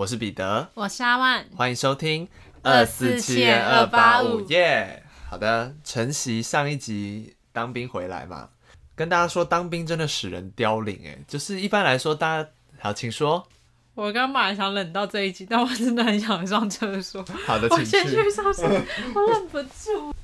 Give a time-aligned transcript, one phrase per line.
[0.00, 2.26] 我是彼得，我是阿万，欢迎收听
[2.62, 5.02] 二四七二八五耶。
[5.28, 8.48] 好的，晨曦上一集当兵回来嘛，
[8.94, 12.48] 跟大家说，当兵真的使人凋零哎，就是一般来说，大家
[12.78, 13.46] 好，请说。
[13.94, 17.22] 我刚本来想忍到这一集，但我真的很想上厕所。
[17.44, 17.98] 好的，请去。
[17.98, 18.70] 我先去上厕所，
[19.14, 20.14] 我忍不住。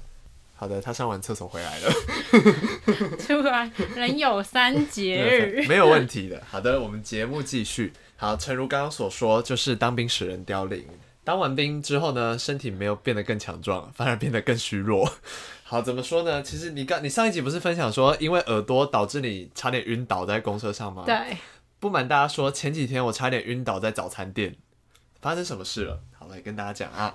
[0.54, 1.92] 好的，他上完厕所回来了。
[3.28, 6.42] 突然，人有三节日，没有问题的。
[6.48, 7.92] 好的，我们节目继续。
[8.16, 10.84] 好，诚如刚刚所说，就是当兵使人凋零。
[11.22, 15.12] 当完兵之后呢，身体没有变得更强壮，反而变得更虚弱。
[15.64, 16.42] 好，怎么说呢？
[16.42, 21.02] 其实你刚你上一集不是分享说，因为耳朵导致你差点晕倒在公车上吗？
[21.04, 21.36] 对。
[21.78, 24.56] 不瞒大家说，前几天我差点晕倒在早餐店，
[25.20, 26.00] 发生什么事了？
[26.18, 27.12] 好，来跟大家讲啊。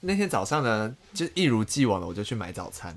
[0.00, 2.96] 那天早上呢，就一如既往的，我就去买早餐，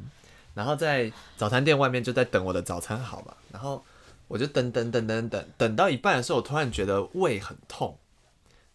[0.53, 3.83] 然后在早餐店外面就在等我的早餐好嘛，然后
[4.31, 7.99] 我就等等等等等，等到一半的时候，我突然觉得胃很痛。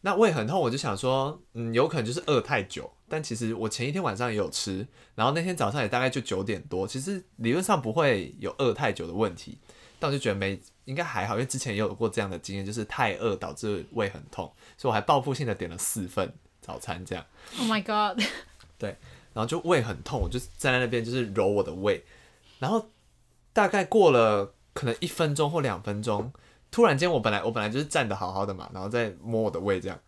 [0.02, 9.58] 那胃很痛，我就想说，嗯，有可能就是饿太久，但其实我前一天晚上也有吃，然后那天早上也大概就九点多，其实理论上不会有饿太久的问题，
[9.98, 16.32] 但我就觉得没应该还好，因为之前也有过这样的经验，就是太饿导致胃很痛，所以我还报复性的点了四份。
[16.60, 17.24] 早餐这样
[17.60, 18.20] ，Oh my God，
[18.76, 18.96] 对，
[19.32, 22.04] 然后就胃很痛，我就站在那边就是揉我的胃，
[22.58, 22.90] 然后
[23.52, 26.30] 大概过了可能一分钟或两分钟，
[26.70, 29.98] 突然间我本来我本来就是站的好好的嘛，然后再摸我的胃这样，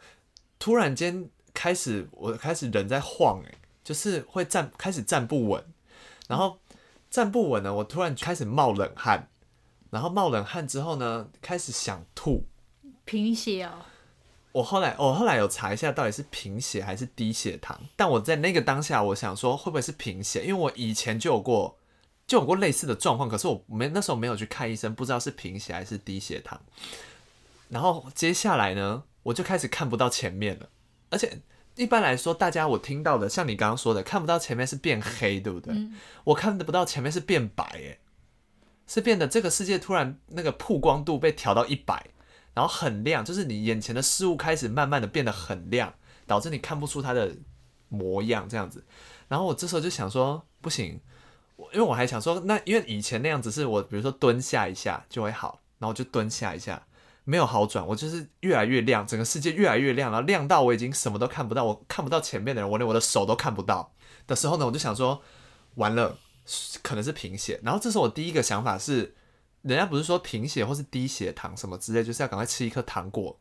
[0.59, 5.65] 突然间开始我开始人在晃诶，就是会站开始站不稳，
[6.29, 6.59] 然后
[7.11, 9.29] 站不稳呢，我突然开始冒冷汗，
[9.89, 12.45] 然后冒冷汗之后呢，开始想吐，
[13.07, 13.73] 贫血哦。
[14.53, 17.79] 我后来，我后来有查一下，到底是贫血还是低血糖。
[17.97, 20.43] 但我在那个当下，我想说会不会是贫血？
[20.45, 21.79] 因为我以前就有过，
[22.29, 23.29] 就有过类似的状况。
[23.29, 26.61] 可是我没那时候没有去看医生，不知道是贫血还是低血糖。
[27.69, 30.69] 然后接下来呢，我就开始看不到前面了。
[31.11, 31.41] 而且
[31.75, 35.75] 一般来说，大家我听到的，像你刚刚说的，看不到前面是变黑，对不对？
[35.75, 37.99] 嗯、我看不到前面是变白，哎，
[38.87, 42.07] 是变得这个世界突然那个曝光度被调到一百。
[42.55, 45.95] 然后很亮，就是你眼前的事物开始慢慢的变得很亮，
[46.27, 47.37] 导致你看不出它的
[47.89, 48.85] 模样这样子。
[49.29, 51.01] 然后我这时候就想说，不行，
[51.73, 56.87] 因为我还想说，那因为以前那样子是我，比如说蹲下一下就会好，然后就蹲下一下，
[57.25, 63.93] 没有好转，我就是越来越亮，整个世界越来越亮，然后亮到我已经什么都看不到，我看不到前面的人，我连我的手都看不到
[64.27, 65.23] 的时候呢，我就想说，
[65.75, 66.17] 完了，
[66.83, 67.61] 可能是贫血。
[67.63, 69.15] 然后这是我第一个想法是。
[69.63, 73.39] 人家不是说贫血或是低血糖什么之类，就是要赶快吃一颗糖果，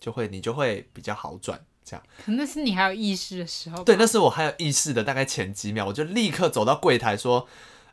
[0.00, 2.04] 就会你就会比较好转这样。
[2.24, 3.84] 可那是你还有意识的时候。
[3.84, 7.46] 对，那是我还有意识的大概前几秒，我就立刻走到柜台说，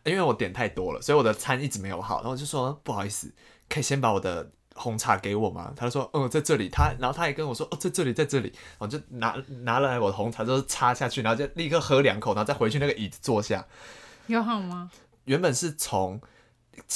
[0.03, 3.31] 因为我点太多了，所以我的餐一直没有好，然后我就说不好意思，
[3.69, 5.73] 可以先把我的红茶给我吗？
[5.75, 6.69] 他就说嗯，在这里。
[6.69, 8.53] 他然后他也跟我说哦，在这里，在这里。
[8.77, 13.65] 我就拿拿来我的红茶，就是插下去，然后就立刻喝两口，然后再回去那个椅子坐下。
[14.27, 14.89] 有好吗？
[15.25, 16.21] 原本是从。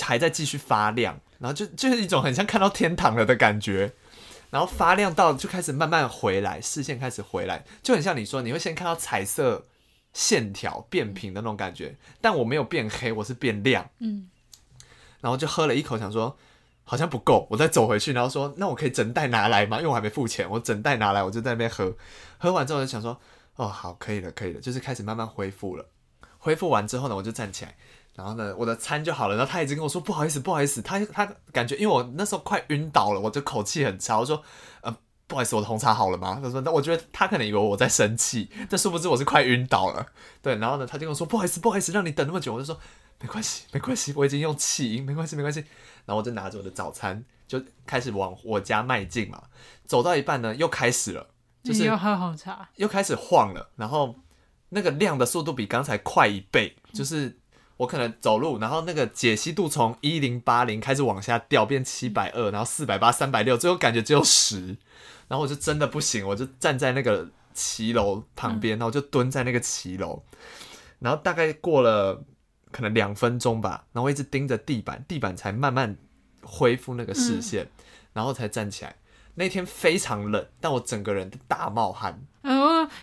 [0.01, 3.93] 还在继续发亮，然后就就是一种很像看到天堂了的感觉，
[4.55, 9.65] 然后发亮到就开始慢慢回来，视线开始回来，就很像你说你会先看到彩色
[10.13, 14.29] 线条变平的那种感觉，但我没有变黑，我是变亮，嗯，
[15.19, 16.37] 然后就喝了一口，想说
[16.85, 19.75] 好像不够，我再走回去，然后说那我可以整袋拿来吗？
[19.79, 21.93] 因为我还没付钱，我整袋拿来，我就在那边喝，
[22.37, 23.19] 喝完之后就想说
[23.57, 25.85] 哦好，可以了，可以了，就是开始慢慢恢复了，
[26.37, 27.75] 恢复完之后呢，我就站起来。
[28.15, 29.35] 然后呢，我的餐就好了。
[29.35, 30.81] 然后他一直跟我说不好意思，不好意思。
[30.81, 34.17] 他他感觉，因为我那时候快晕倒了，我就口气很差。
[34.17, 34.41] 我说，
[34.81, 36.39] 呃，不好意思，我的红茶好了吗？
[36.41, 40.07] 他说，那我觉得他可能以为我在生气，但殊不知我是快晕倒了。
[40.41, 42.53] 对，然后呢，他就跟我说不好意思，不好意思，让你等那么久。
[42.53, 42.79] 我就说
[43.19, 45.59] 没关系，没关系，我已经用气音，没关系，没关系。
[46.05, 49.43] 然后我就拿着我的早餐，就开始往我家迈进嘛。
[49.85, 51.27] 走到一半呢，又开始了，
[51.61, 53.71] 就是又喝红茶，又开始晃了。
[53.75, 54.15] 然后
[54.69, 57.39] 那个亮的速度比刚才快一倍，就是。
[57.77, 64.77] 我可能走路，然后那个解析度从一零八零开始往下掉，变七百二，然后四百八、三百六，最后感觉只有十，
[65.27, 70.23] 然后我就真的不行，我就站在那个骑楼旁边，然后就蹲在那个骑楼，
[70.99, 72.23] 然后大概过了
[72.71, 75.97] 可能两分钟吧，然后我一直盯着地板，地板才慢慢
[76.43, 77.67] 恢复那个视线，
[78.13, 78.95] 然后才站起来。
[79.37, 82.25] 那天非常冷，但我整个人都大冒汗。
[82.43, 82.55] 嗯，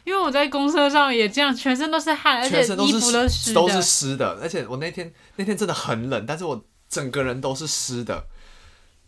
[0.04, 4.38] 因为我在公车上也这样，全身都是汗，而且衣服都湿，都是湿的。
[4.40, 8.26] 而且我那天那天真的很冷，但是我整个人都是湿的。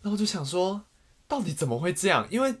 [0.01, 0.83] 然后我就想说，
[1.27, 2.27] 到底怎么会这样？
[2.29, 2.55] 因为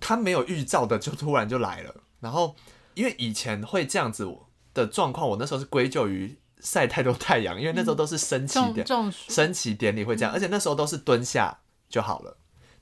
[0.00, 1.94] 他没有预兆的，就突然就来了。
[2.20, 2.56] 然后
[2.94, 4.28] 因为以前会这样子
[4.74, 8.84] 的状况，我那时候是归咎于晒太多太阳，因为那时候都是升旗点
[9.28, 12.37] 升旗典礼会这样，而且那时候都是蹲下就好了。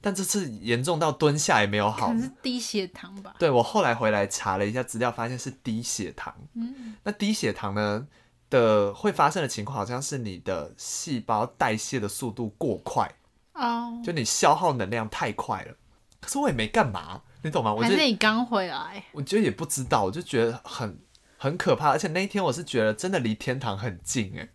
[0.07, 3.35] 但这次严重到蹲下也没有好，可能是低血糖吧？
[3.41, 6.33] 对，我后来回来查了一下资料，发现是低血糖。
[6.55, 8.07] 嗯，那低血糖呢
[8.49, 13.13] 的会发生的情况，好像是你的细胞代谢的速度过快
[13.55, 15.75] 哦，就你消耗能量太快了。
[16.21, 17.75] 可是我也没干嘛，你懂吗？
[17.75, 21.01] 我觉得你刚回来，我觉得也不知道，我就觉得很
[21.37, 21.91] 很可怕。
[21.91, 24.51] 而且那一天我是觉得真的离天堂很近哎，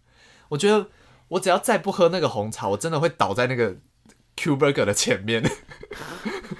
[0.48, 0.88] 我觉得
[1.28, 3.76] 我只要再不喝那个红茶，我真的会倒在那个。
[4.42, 5.48] Q Burger 的前面，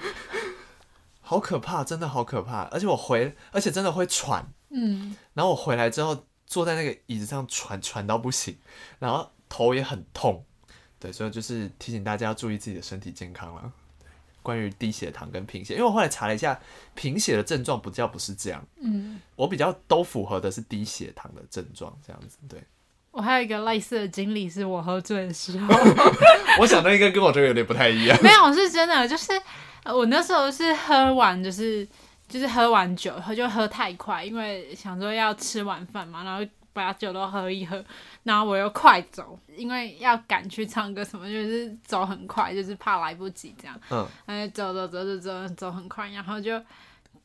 [1.20, 2.62] 好可怕，真的好可怕。
[2.68, 5.16] 而且我回，而且真的会喘，嗯。
[5.34, 8.56] 然后我回来之后，坐在那个椅子上喘，喘到不行，
[9.00, 10.44] 然后头也很痛。
[11.00, 13.72] 对，所以就是提醒大家要注意自己的身体健康了。
[14.44, 16.60] 关于低血糖跟贫血，因为我后来查了一下，
[16.94, 18.64] 贫血的症状不叫不是这样。
[18.76, 19.20] 嗯。
[19.34, 22.38] 我比较都符合的是低血糖的症状，这样子。
[22.48, 22.62] 对。
[23.12, 25.68] 我还有一个类似的经历，是我喝醉的时候。
[26.58, 28.18] 我想那应该跟我这个有点不太一样。
[28.22, 29.32] 没有，是真的，就是
[29.84, 31.86] 我那时候是喝完，就是
[32.26, 36.42] 就是喝完酒，就喝太快，因为想说要吃晚饭嘛，然后
[36.72, 37.84] 把酒都喝一喝，
[38.22, 43.78] 然后我又快走，因为要赶去唱歌什么，就是走很快，就是怕来不及这样。
[43.90, 44.08] 嗯。
[44.24, 46.58] 然后走走走走走走很快，然后就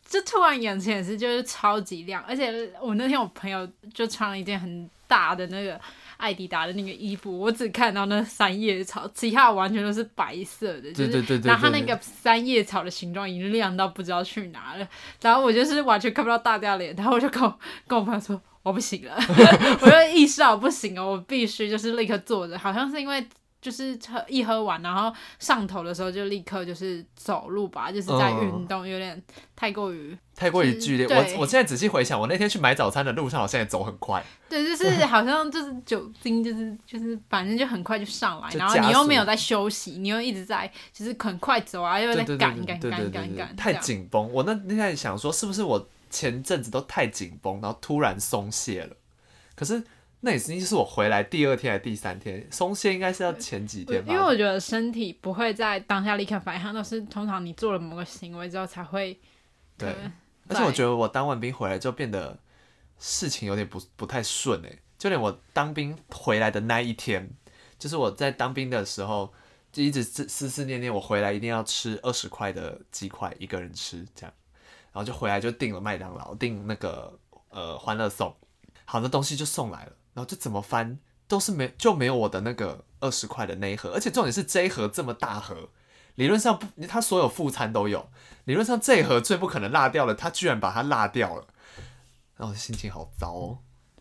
[0.06, 4.90] 就突然眼前也是就是超级亮，而且我那天我朋友就穿了一件很。
[5.08, 5.80] 大的那个
[6.18, 10.92] 艾迪达的那个衣服，我只看到那三叶草，其他完全都是白色的。
[10.94, 11.48] 对对对对。
[11.48, 14.88] 然后它那个三叶草的形状已经亮到不知道去哪了，
[15.22, 19.16] 然后我就是完全看不到大家脸，然后我就跟我跟我朋友说我不行了，
[19.82, 23.26] 我就意识到不行了，我必须就是立刻坐着，好像是因为。
[23.60, 29.22] 就是喝一喝完，然后上头的时候就立刻就是走路吧，就是在运动，有点
[29.56, 31.08] 太过于太过于剧烈。
[31.08, 34.24] 我我现在仔细回想，我那天去买早餐的路上，好像也走很快。
[34.48, 44.32] 对，就是好像就是酒精，就是就是反正就很快就上来，然后你又没有在休息，你又一直在就是很快走啊，又在赶赶赶赶赶，太紧绷。
[44.32, 48.96] 我那那天想说，是不是我前阵子都太紧绷，然后突然松懈了？
[49.56, 49.84] 可是。
[50.20, 54.12] 那也是，是我回来第二天还是第三天松懈，应该是要前几天吧。
[54.12, 59.20] 因为我觉得身体不会在当下立刻反应，它都是通常你做了某个行为之后才会。
[59.78, 59.96] 对，
[60.50, 62.40] 而且我觉得我当完兵回来就变得
[62.98, 67.30] 事情有点不不太顺哎，就连我当兵回来的那一天，
[67.78, 69.32] 就是我在当兵的时候
[69.72, 74.34] 就一直思思思念念，我回来一定要吃二十块的鸡块，一个人吃这样，
[74.92, 78.36] 然后就回来就订了麦当劳，订那个呃欢乐颂，
[78.86, 79.92] 好的东西就送来了。
[80.18, 80.98] 然后就怎么翻
[81.28, 85.70] 都是没就没有我的那个二十块的那一盒，而且重点是这一盒这么大盒，
[86.16, 88.10] 理论上不，它所有副餐都有，
[88.46, 91.46] 理论上这一盒最不可能落掉了，他居然把它落掉了，
[92.36, 93.60] 然后心情好糟哦。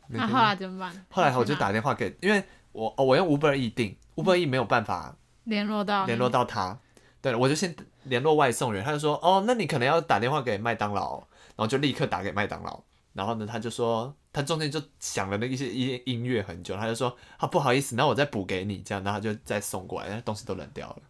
[0.08, 1.04] 那、啊、后来怎么办？
[1.10, 2.42] 后来我就打电话给，因为
[2.72, 5.14] 我我用 Uber E 订，Uber E 没有办法
[5.44, 6.78] 联络到联络到他，
[7.20, 11.18] 对，我就先联络外送员，他就说哦，那你可能要打电话给麦当劳，
[11.56, 12.82] 然后就立刻打给麦当劳。
[13.16, 21.02] 然后呢，他就说，他中间就响了那一些音音乐很久，他就说，啊不好意思，那我再补给你，这样，然后他就再送过来，那东西都冷掉了。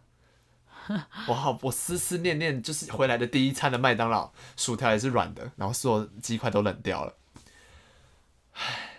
[1.27, 7.13] 我好，我思思念念，就是回来的第一餐的麦当劳，薯条也是软的，然后所有鸡块都冷掉了。
[8.53, 8.91] 唉，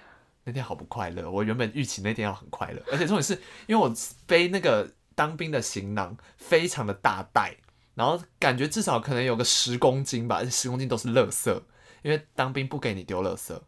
[0.44, 1.31] 那天好不快乐。
[1.31, 3.32] 我原本预期那天要很快乐，而且重点是
[3.66, 3.90] 因为我
[4.26, 7.56] 背那个当兵的行囊非常的大袋，
[7.94, 11.62] 然后感觉至少可能有个十公斤吧，而且十公斤都是垃圾。
[12.02, 13.61] 因为当兵不给你丢垃圾，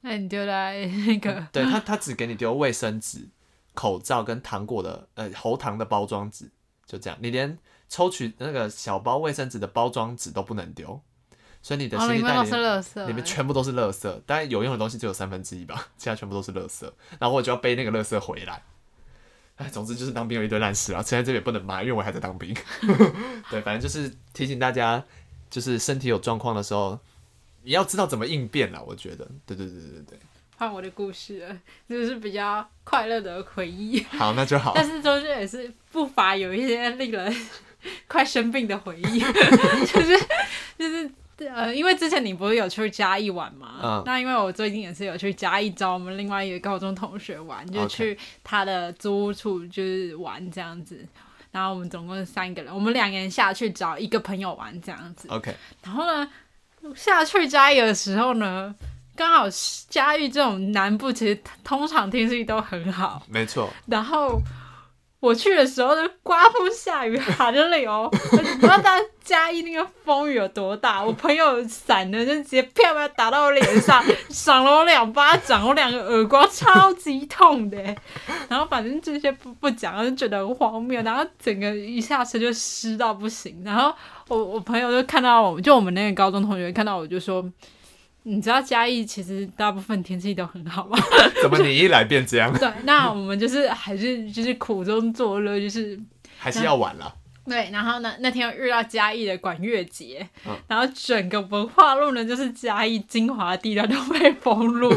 [0.00, 1.46] 那你丢在那个？
[1.52, 3.28] 对他，他只给你丢卫生纸、
[3.74, 6.50] 口罩跟糖果的呃喉糖的包装纸，
[6.86, 7.18] 就这样。
[7.20, 7.58] 你连
[7.88, 11.00] 抽取那个小包卫生纸的包装纸都不能丢，
[11.62, 14.22] 所以你的行李袋里面、哦、里面全部都是垃圾。
[14.26, 16.90] 当然有用的东西只有三分之一吧， 其他全部都是垃圾。
[17.18, 18.62] 然后我就要背那个垃圾回来。
[19.56, 22.54] 哎，总之就是当兵有一堆烂事啊，现在这里也不能骂，因为我还在当兵。
[23.50, 25.02] 对，反正就是提醒大家，
[25.50, 26.98] 就是身体有状况的时候。
[27.68, 30.18] 你要知道怎么应变了，我觉得，对对对对对。
[30.56, 31.54] 换我的故事了，
[31.86, 34.02] 就是比较快乐的回忆。
[34.04, 34.72] 好，那就好。
[34.74, 37.30] 但是中间也是不乏有一些令人
[38.06, 39.20] 快生病的回忆，
[39.84, 40.18] 就是
[40.78, 41.10] 就是
[41.46, 43.80] 呃，因为之前你不是有去嘉义玩嘛？
[43.82, 44.02] 嗯。
[44.06, 51.06] 那因为我最近也是有去嘉义找我们另外一个高中同学玩，就去他的租屋处就是玩这样子。
[51.50, 55.28] 然后我们总共是三个人，我们两个人下去找一个朋友玩这样子。
[55.28, 55.54] OK。
[55.82, 56.30] 然后呢？
[56.94, 58.74] 下去嘉义的时候呢，
[59.16, 59.46] 刚好
[59.88, 63.68] 嘉义这种南部其实通常天气都很好，没错。
[63.86, 64.40] 然后
[65.20, 71.02] 我去的时候都刮风下雨寒流， 不知道大家嘉义那个风雨有多大。
[71.02, 77.76] 我朋友伞呢就直接啪啪打到我脸上， 赏了我两巴掌，我两个耳光超级痛的。
[78.48, 81.02] 然后反正这些不不讲，就觉得很荒谬。
[81.02, 83.60] 然后整个一下车就湿到不行。
[83.64, 83.92] 然后
[84.28, 87.44] 我我朋友就看到我，就我们那个高中同学看到我就说。
[88.28, 90.98] 你知道嘉义其实大部分天气都很好吗？
[91.42, 92.52] 怎么你一来变这样？
[92.58, 95.98] 对，那我们就是还是就是苦中作乐，就是
[96.36, 97.14] 还是要玩了。
[97.46, 104.92] 对，然后呢，那天又遇到嘉义的管乐节，嗯、然后整个文化路呢，就是嘉义精华地段都被封路。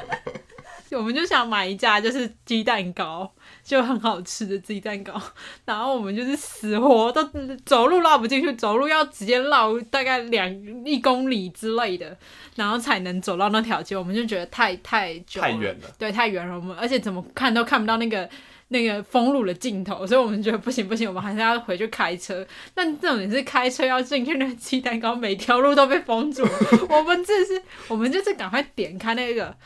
[0.92, 3.30] 我们就想买一架，就是鸡蛋糕，
[3.66, 5.20] 就很好吃的鸡蛋糕。
[5.66, 7.28] 然后我们就是死活都
[7.64, 10.48] 走路绕不进去，走路要直接绕大概两
[10.84, 12.16] 一公里之类的，
[12.54, 13.96] 然后才能走到那条街。
[13.96, 16.54] 我们就觉得太太久了，太远了，对，太远了。
[16.54, 18.28] 我们而且怎么看都看不到那个
[18.68, 22.46] 那个封路的尽头，所以我们觉得不行不行，我们还是要回去开车。
[22.72, 26.46] 但这种也是开车要进去那个鸡蛋糕，每条路都被封住。
[26.88, 29.56] 我们这是，我们就是赶快点开那个。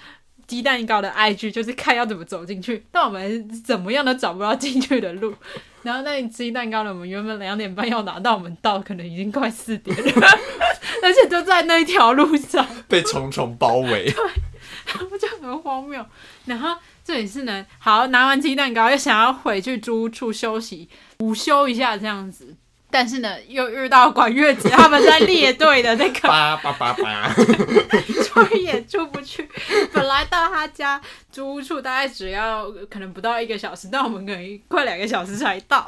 [0.51, 5.33] 鸡蛋糕的 IG 就是看要怎么走进去，但我们怎么样都找不到进去的路。
[5.85, 10.03] 然后那鸡蛋糕呢，我们原本两点半要拿到，我们到可能已经快四点了，
[11.05, 16.05] 而且都在那一条路上被重重包围， 对，就很荒谬。
[16.47, 20.89] 然后这里是呢，好，拿完鸡蛋糕又想要回去租屋处休息
[21.21, 22.57] 午休一下这样子。
[22.91, 27.33] 但是呢，又遇到管乐节，他们在列队的那个， 叭叭叭叭，
[28.25, 29.49] 所以也出不去。
[29.93, 35.87] 本来到他家租屋处大概只要可能不到一个小时，但我们可能快两个小时才到。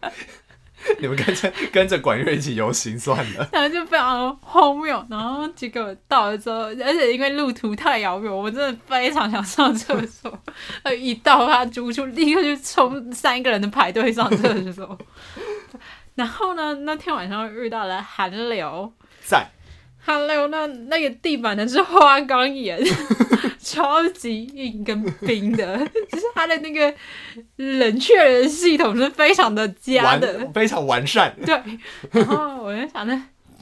[1.00, 5.04] 你们跟着跟着管乐一起游行算了，然后就非常荒谬。
[5.10, 10.38] 然后结果到了之后，而且因为路途太遥远，我真的非常想上厕所。
[10.96, 14.96] 一到他租屋处，立刻就冲三个人的排队上厕所。
[16.16, 18.92] 然后呢，那天晚上遇到了寒流，
[19.22, 19.46] 在
[19.98, 22.78] 寒流那那个地板呢是花岗岩，
[23.58, 25.78] 超级硬跟冰的，
[26.10, 26.92] 就是它的那个
[27.56, 31.34] 冷却系统是非常的佳的，非常完善。
[31.44, 31.62] 对，
[32.12, 33.16] 然后我就想着。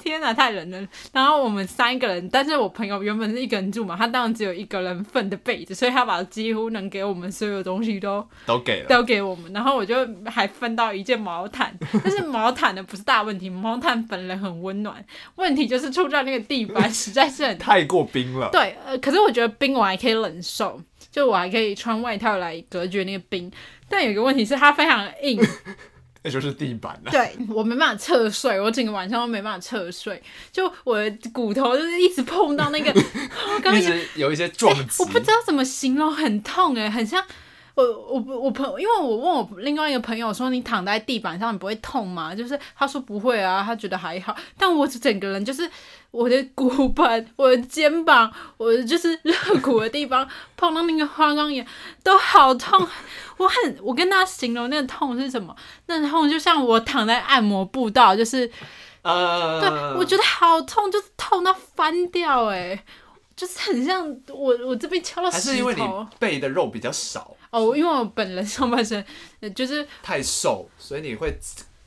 [0.05, 0.87] 天哪，太冷了！
[1.13, 9.51] 然后我们三个人，但是我朋友原本是一个人住嘛，他当然只有一个人份的被子，所以他把几乎能给我们所有东西都都给了，都给我们。
[9.55, 9.97] 然后我就
[10.27, 15.03] 还分到一件毛毯， 但是毛毯呢不是大问题，毛毯本人很温暖，
[15.37, 18.51] 问题就是触到那个地板实在是很 太过冰了。
[18.53, 20.79] 对，呃，可是我觉得冰我还可以忍受，
[21.11, 23.51] 就我还可以穿外套来隔绝那个冰，
[23.89, 25.41] 但有一个问题是它非常硬。
[26.25, 27.11] 那就是地板了。
[27.11, 32.91] 对，我没办法侧睡，我整个晚上都没办法侧睡，就我的骨头就是一直碰到那个，
[33.77, 37.23] 一直有一些撞击、欸，我不知道怎么形容，很痛哎，很像
[37.75, 42.35] 我我我朋友，因为我问我另外一个朋友说，你躺在地板上你不会痛吗？
[42.35, 45.71] 就是他说不会啊，他觉得还好，但我整个人就是。
[46.15, 50.25] 我的骨盆、我的肩膀、我的就是肋骨的地方
[50.57, 51.67] 碰到那个花岗岩
[52.05, 52.87] 都好痛，
[53.37, 55.53] 我很我跟他形容那个痛是什么？
[55.87, 58.49] 那个痛就像我躺在按摩步道，就是
[59.03, 62.85] 呃，对，我觉得好痛，就是痛到翻掉哎，
[63.37, 65.43] 就是很像我我这边敲到石头。
[65.45, 65.83] 还是因为你
[66.19, 69.05] 背的肉比较少哦，因为我本人上半身
[69.55, 71.37] 就是太瘦，所以你会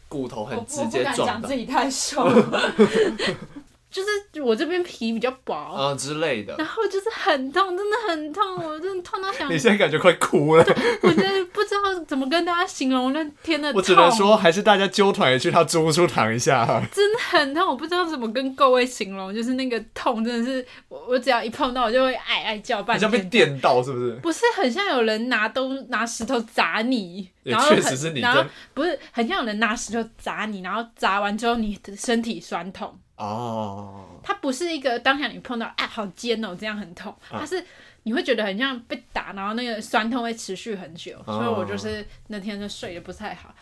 [0.07, 1.23] 骨头很直接撞到。
[1.23, 2.27] 我不敢讲自己太瘦。
[3.89, 9.47] 就是我这边皮比较薄啊之类的，然后就是很痛，真的很痛，我真的痛到想。
[9.51, 10.65] 你现在感觉快哭了。
[11.01, 13.79] 我真的不知道怎么跟大家形容那天的痛。
[13.79, 16.83] 我只能说，还是大家揪团也去他租屋处躺一下哈。
[16.91, 23.09] 真的很痛，我不知道怎么跟各位形容，就是那个痛真的是，我我只要一碰到，我就会哎哎叫半天。
[23.09, 24.11] 好像被电到是不是？
[24.21, 32.99] 不是，很像有人拿刀拿石头砸你，然后确实是你然后不是很像有人拿石头砸你，然后砸完之后你的身体酸痛。
[33.17, 37.63] 哦，它不是一个当下你碰到啊好尖哦，这样很痛，它是
[38.03, 43.53] 你会觉得很像被打，然后那个酸痛会持续很久，所以我就是那天就睡得不太好，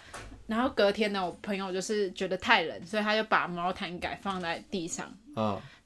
[0.47, 5.12] 然后隔天呢，我朋友就是觉得太冷，所以他就把毛毯盖放在地上，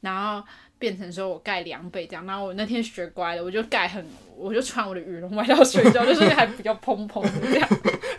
[0.01, 0.45] 然后。
[0.79, 4.01] 变成说我盖凉被这样，然后我那天学乖了，我就盖很，
[4.37, 7.69] 我就穿我的羽绒外套睡觉，就是还比较蓬蓬的这样，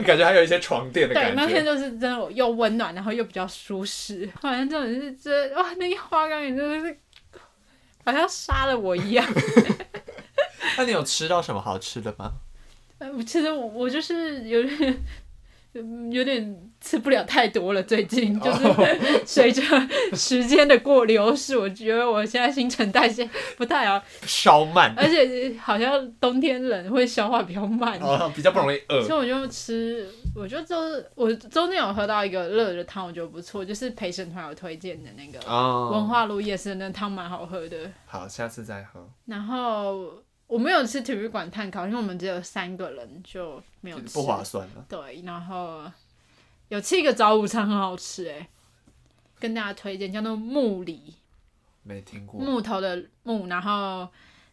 [0.03, 1.31] 感觉还有一些床垫的感觉。
[1.31, 6.99] 对，那天就是真的又温暖，然后又比较舒适，好像真的是这哇，那个花岗岩真的是
[8.05, 9.27] 好像杀了我一样。
[10.79, 12.33] 那你有吃到什么好吃的吗？
[13.17, 15.05] 我吃的我我就是有点
[16.11, 18.65] 有点吃不了太多了，最近 就是
[19.25, 19.63] 随着
[20.15, 29.03] 时间的过流逝，我觉得我现在新陈代谢不太好， 稍慢，而且好像冬天冷会消化比较慢，哦，比较不容易饿。
[29.05, 35.39] 所以我就吃，我觉得就是我中间有喝到一个热的汤，我觉得不错，就是陪审团有推荐的那个
[35.93, 37.77] 文化路夜市那汤蛮好喝的。
[38.07, 39.09] 好，下次再喝。
[39.27, 40.23] 然后。
[40.51, 44.15] 我没有吃体育馆碳烤，因为我们只有三个人，就没有吃。
[44.15, 44.85] 不划算了。
[44.89, 45.85] 对，然后
[46.69, 48.49] 有吃一个早午餐，很好吃哎，
[49.39, 51.15] 跟大家推荐，叫做木里。
[51.85, 52.41] 没听过。
[52.41, 54.09] 木头的木，然后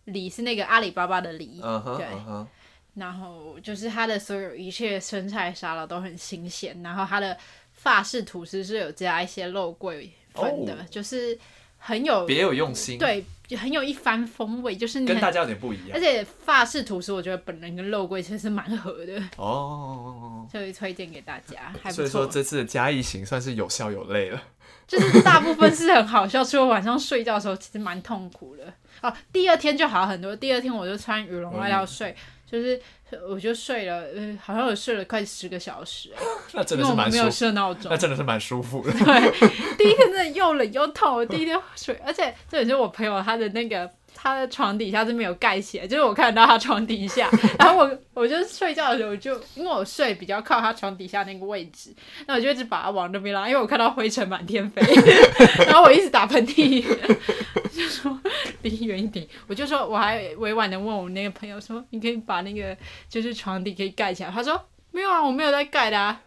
[0.05, 1.59] 梨是那个阿里巴巴的里。
[1.61, 2.05] Uh -huh, 对。
[2.05, 2.47] Uh -huh.
[2.93, 7.35] 然后就是它的所有一切生菜沙拉都很新鲜，然后它的
[7.73, 10.89] 法式吐司是有加一些肉桂粉的，oh.
[10.91, 11.37] 就是
[11.77, 12.97] 很有别有用心。
[12.97, 13.25] 对。
[13.47, 15.91] 就很有一番风味，就是你跟大家有点不一样。
[15.93, 21.73] 而且法式吐司，我觉得本人跟肉桂其实是蛮合的哦，所以推荐给大家。
[21.81, 21.95] 还不错。
[21.95, 24.43] 所以说这次的嘉义行算是有笑有泪了，
[24.85, 28.65] 就是大部分是很好笑，除了晚上睡觉的时候其实蛮痛苦的。
[29.01, 32.11] 哦，第二天就好很多，第二天我就穿羽绒外套睡。
[32.11, 32.15] 嗯
[32.49, 32.79] 就是，
[33.27, 36.09] 我就睡了，呃，好像我睡了快十个小时，
[36.53, 38.91] 那真的是蛮没有设闹钟，那真的是蛮舒服的。
[38.91, 39.31] 对，
[39.77, 43.89] 第一天真的又冷又痛，我第一天睡，而且这也是我朋友他的那个。
[44.19, 51.93] 他的床底下是没有盖起来，就是我看到他床底下， 然后我我就睡觉的时候，我就因为我睡比较靠他床底下那个位置，
[52.25, 54.81] 那我就一直把他往那边拉，因为我看到灰尘满天飞，
[55.67, 56.83] 然后我一直打喷嚏，
[57.71, 58.19] 就说
[58.63, 62.75] 离远一点，我就说我还委婉的问我那个朋友说，你可以把那个
[63.07, 64.59] 就是床底可以盖起来，他说
[64.91, 66.19] 没有啊，我没有在盖的啊，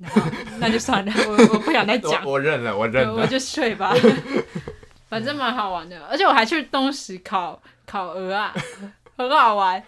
[0.00, 0.20] 然后
[0.58, 3.94] 那就算了，我我不想再讲，我认了，我认了，我就睡吧。
[5.08, 8.54] 反正蛮好玩的，而且我还去东石烤烤鹅啊，
[9.16, 9.82] 很好玩。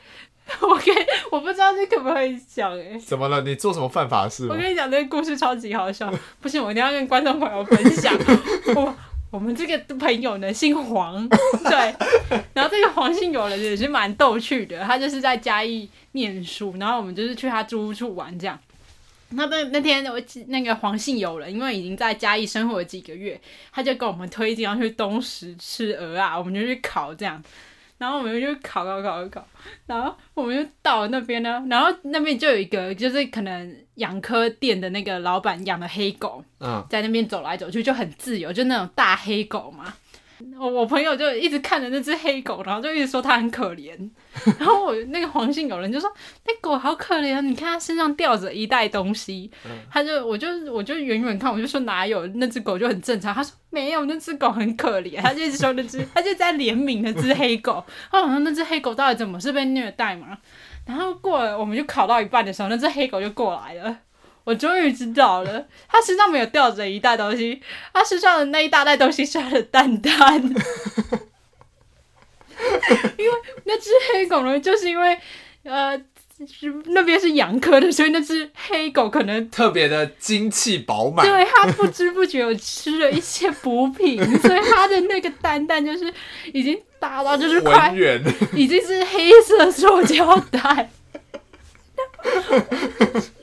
[0.63, 0.97] 我跟
[1.31, 2.99] 我不知道你可不可以讲哎？
[2.99, 3.43] 怎么了？
[3.43, 4.49] 你做什么犯法事？
[4.49, 6.11] 我跟你讲，这个故事超级好笑，
[6.41, 8.17] 不行，我一定要跟观众朋友分享。
[8.75, 8.97] 我
[9.31, 11.95] 我们这个朋友呢，姓黄，对，
[12.55, 18.59] 然后这个黄姓友人也是蛮逗趣的，他就是在嘉义念书，然后我们就是去他租屋处玩这样。
[19.31, 27.43] 那那那天我那个黄姓友人，因为已经在嘉义生活了几个月，他就跟我们推荐要去东石吃鹅啊，我们就去烤这样，
[27.99, 29.47] 然后我们就烤烤烤烤，
[29.87, 36.43] 然后我们就到了那边呢，然后那边就有一个就是可能养科店的那个老板养的黑狗，
[36.89, 39.95] 在那边走来走去就很自由，就那种大黑狗嘛。
[40.59, 43.97] 我我朋友就一直看着那只黑狗，然后就一直说它很可怜。
[44.59, 46.09] 然后我那个黄姓友人就说
[46.47, 49.51] ：“那狗好可怜，你看它身上吊着一袋东西。”
[49.91, 52.27] 他就我就我就远远看，我就说哪有？
[52.29, 53.35] 那只狗就很正常。
[53.35, 55.21] 他说没有，那只狗很可怜。
[55.21, 57.85] 他就一直说那只，他就在怜悯那只黑狗。
[58.11, 60.39] 他说那只黑狗到底怎么是被虐待嘛？
[60.87, 63.99] 然后过了，我们就烤到一半的时候，那只黑狗就过来了。
[64.49, 67.61] 我终于知道了，他身上没有吊着一袋东西，
[67.93, 70.11] 他身上的那一大袋东西是他的蛋蛋。
[73.19, 73.33] 因为
[73.65, 75.19] 那只黑狗呢，就是因为
[75.65, 76.01] 呃，
[76.87, 81.27] 那边是养科的，所以那只黑狗可能特别的精气饱满。
[81.27, 86.11] 对，它不知不觉有吃了一些补品，所以它的那个蛋蛋就是
[86.55, 87.95] 已经大到就是快，
[88.55, 90.89] 已经是黑色塑胶袋。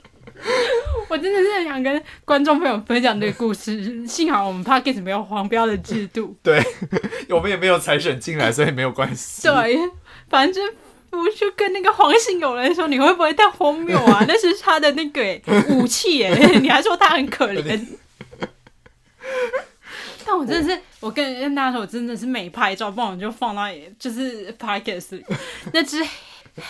[1.09, 6.61] 我真的是很想跟观众朋友分享这个故事， 幸好我们 Podcast 没有黄标的制度，对，
[7.29, 9.47] 我们也没有财神进来，所以没有关系。
[9.47, 9.77] 对，
[10.29, 10.63] 反正
[11.11, 14.23] 我就跟那个黄姓友人说，你会不会太荒谬啊？
[14.27, 15.21] 那是他的那个
[15.69, 17.87] 武器耶，你还说他很可怜。
[20.27, 23.63] 但我真的是，我跟跟大家说，我真的是没拍照，不然我就放到
[23.99, 25.21] 就是 Podcast
[25.71, 26.03] 那只。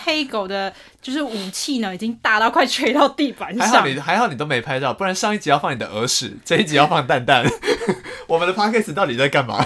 [0.04, 3.68] 黑狗的，就是武器呢，已经大到快垂到地板上。
[3.68, 7.46] 还好你还好你都没拍照，不然上一集要放你的耳屎，这一集要放蛋蛋。
[8.26, 9.64] 我们的 podcast 到底在干嘛？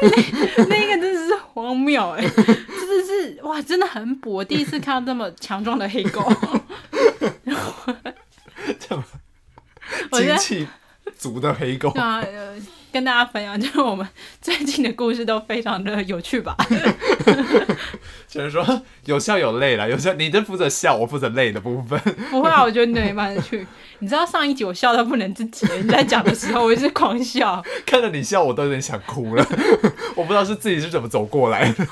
[0.00, 0.22] 但是
[0.68, 4.34] 那那个真的是荒谬哎，真的是哇，真的很补。
[4.34, 6.30] 我第一次看到这么强壮的黑狗。
[8.78, 9.02] 这么
[10.12, 10.68] 精气
[11.16, 11.92] 足的黑狗。
[12.92, 14.06] 跟大家分享，就是我们
[14.40, 16.56] 最近的故事都非常的有趣吧。
[18.28, 21.98] 就是说有笑有泪啦，有笑，你就负责笑，我负责泪的部分。
[22.30, 23.66] 不会啊，我觉得你没办法去。
[23.98, 29.46] 你知道上一集我笑到不能自己，你在讲的时候我一直狂笑， 看着你笑我都有点想哭了。
[30.14, 31.86] 我不知道是自己是怎么走过来的。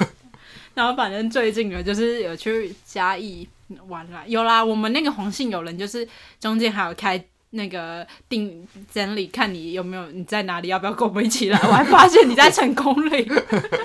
[0.75, 3.49] 然后反正最近呢，就是有去嘉义
[3.89, 6.07] 玩啦，有啦，我们那个黄姓友人就是
[6.39, 7.23] 中间还有开。
[7.51, 11.59] 那个定整理，看你有没有你在哪里，要不要跟我们一起来？
[11.67, 13.29] 我还发现你在成功岭。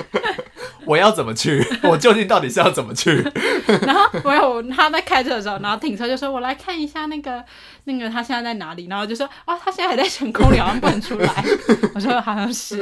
[0.86, 1.66] 我要怎么去？
[1.82, 3.24] 我究竟到底是要怎么去？
[3.88, 7.44] 然后我有他在开车的时候，然后停车就说：“我来看一下那个
[7.86, 11.44] 那个他现在在哪里？”然后就说：“哦，他现在还在成功里，好像不能出来。”
[11.96, 12.80] 我说：“好像是。”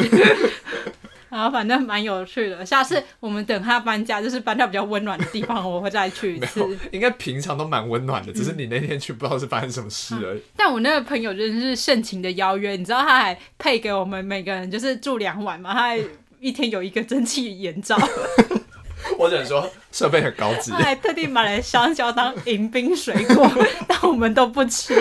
[1.34, 2.64] 然后反正蛮有趣的。
[2.64, 6.64] 下次我们等他搬家，就是搬到比较温暖的地方，我会再去一次。
[6.92, 10.38] 应该平常都蛮温暖的，只是你那天去不知道是发生什么事而已。
[10.38, 16.00] 嗯、但我那个朋友真的是盛情的邀约，你知道他还配给我们每个人就是住两晚嘛，他还
[16.40, 17.98] 一天有一个蒸汽眼罩。
[19.20, 20.72] 我只能说设备很高级。
[20.72, 23.50] 他还特地买了香蕉当迎宾水果，
[23.88, 24.94] 但我们都不吃。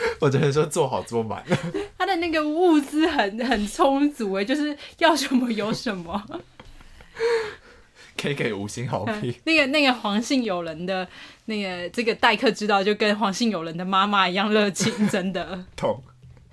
[0.20, 1.44] 我只能说做好做满。
[1.98, 6.22] 他的那个物资很很充足哎，就是要什么有什么。
[8.20, 9.34] 可以给五星好评。
[9.44, 11.08] 那个那个黄姓友人的
[11.46, 15.64] 那个这个待客之道，就跟黄姓友人的妈妈一样热情，真的。
[15.74, 16.02] 痛。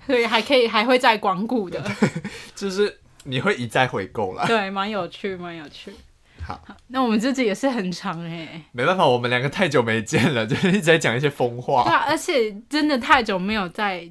[0.06, 1.84] 对，还可以还会再光顾的。
[2.54, 4.46] 就是你会一再回购啦。
[4.46, 5.92] 对，蛮有趣，蛮有趣。
[6.48, 8.62] 好，那我们这集也是很长哎。
[8.72, 11.84] 没办法，我们两个太久没见了， 就是一直在讲一些疯话。
[11.84, 14.08] 对啊，而且真的太久没有在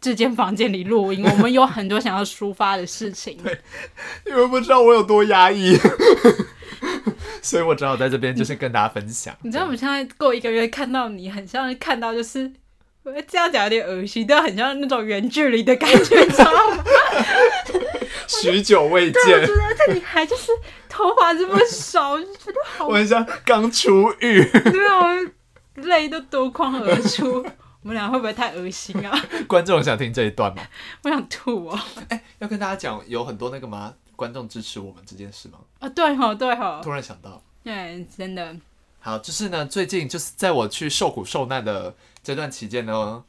[0.00, 3.36] 这间房间里录音， 我们有很多想要抒发的事情。
[3.42, 3.58] 对，
[4.26, 5.76] 你们不知道我有多压抑，
[7.42, 9.36] 所以我只好在这边就是跟大家分享。
[9.42, 12.52] 你知道我们现在过一个月看到你，很像看到就是。
[13.06, 16.82] 我这样讲有点恶心，但很像那种远距离的感觉，知道吗？
[18.26, 20.50] 许久未见，对，我觉得而且你还就是
[20.94, 23.04] 头发这么少， 就觉得好。
[23.04, 24.44] 像刚出狱。
[24.44, 25.00] 对啊，
[25.76, 27.44] 我泪都夺眶而出。
[27.82, 29.12] 我们俩会不会太恶心啊？
[29.46, 30.62] 观众想听这一段吗？
[31.02, 31.78] 我想吐哦。
[32.08, 33.92] 哎、欸，要跟大家讲，有很多那个吗？
[34.16, 35.58] 观众支持我们这件事吗？
[35.80, 36.80] 啊，对吼，对吼。
[36.82, 38.56] 突然想到，对，真的。
[39.00, 43.22] 好，就是呢，最近就是在我去受苦受难的这段期间呢，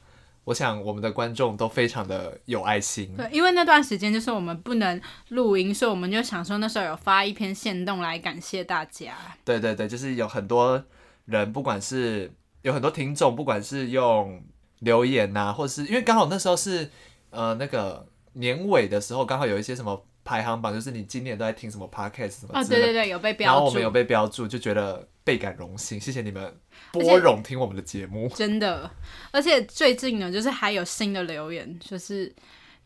[0.46, 3.14] 我想我们的观众都非常的有爱心。
[3.18, 9.14] 对，因为那段时间就是我们不能录音，所以我们就想说那时候有发一篇线动来感谢大家。
[9.44, 10.82] 对对对，就是有很多
[11.26, 12.32] 人，不管是
[12.62, 14.42] 有很多听众，不管是用
[14.80, 16.90] 留言呐、啊，或是因为刚好那时候是
[17.32, 20.06] 呃那个年尾的时候，刚好有一些什么。
[20.28, 22.60] 排行榜就是你今年都在听什么 podcast 什么？
[22.60, 23.54] 哦，对对对，有被标注。
[23.54, 26.58] 然后我们有被标注，就觉得倍感荣幸，谢谢你们
[26.94, 28.30] 拨冗听我们的节目。
[28.30, 28.90] 真的，
[29.32, 32.34] 而且最近呢，就是还有新的留言，就是。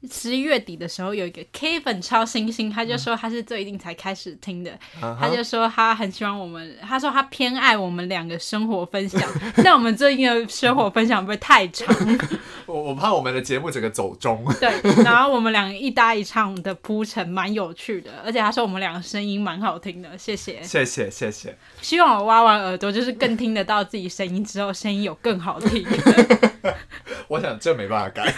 [0.09, 9.21] 十一月底的时候，有一个 K 粉超星星，他就说他是最近才开始听的，嗯、他就说他很喜欢我们，他说他偏爱我们两个生活分享，
[9.63, 11.87] 但我们最近的生活分享不会太长，
[12.65, 14.45] 我我怕我们的节目整个走中。
[14.61, 21.57] 对，然后我们两个一搭一唱的铺陈蛮有趣的，而且他说我们两个声音蛮好听的，谢谢，谢谢，谢谢。
[21.81, 25.85] 希望我挖完耳朵就是更听得到自己声音之后，声音有更好听。
[27.27, 28.33] 我想这没办法改。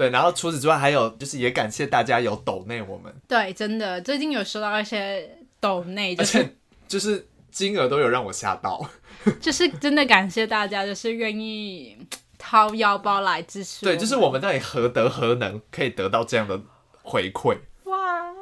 [0.00, 3.14] 对，然后除此之外，还有就是也感谢大家有抖内我们。
[3.28, 6.56] 对，真的最近有收到一些抖内，就是、而且
[6.88, 8.82] 就是金额都有让我吓到。
[9.42, 11.98] 就是真的感谢大家，就是愿意
[12.38, 13.84] 掏腰包来支持。
[13.84, 16.58] 对，就是我们到底何德何能，可以得到这样的
[17.02, 17.58] 回馈？
[17.84, 18.32] 哇，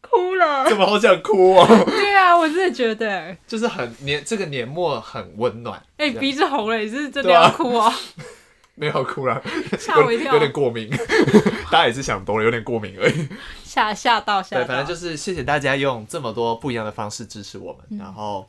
[0.00, 0.66] 哭了！
[0.70, 1.66] 怎么好想哭哦？
[1.84, 5.78] 对啊，我真的觉得，就是很年这个年末很温暖。
[5.98, 7.92] 哎、欸，鼻子红了，你是真的要哭哦？
[8.78, 9.42] 没有哭了，
[9.78, 10.88] 吓我一跳，有点过敏，
[11.70, 13.28] 大家也是想多了，有点过敏而已。
[13.64, 14.62] 吓吓到吓到。
[14.62, 17.82] 对，反正就是谢谢大家用这么多不一样的方式支持我们。
[17.90, 18.46] 嗯、然后，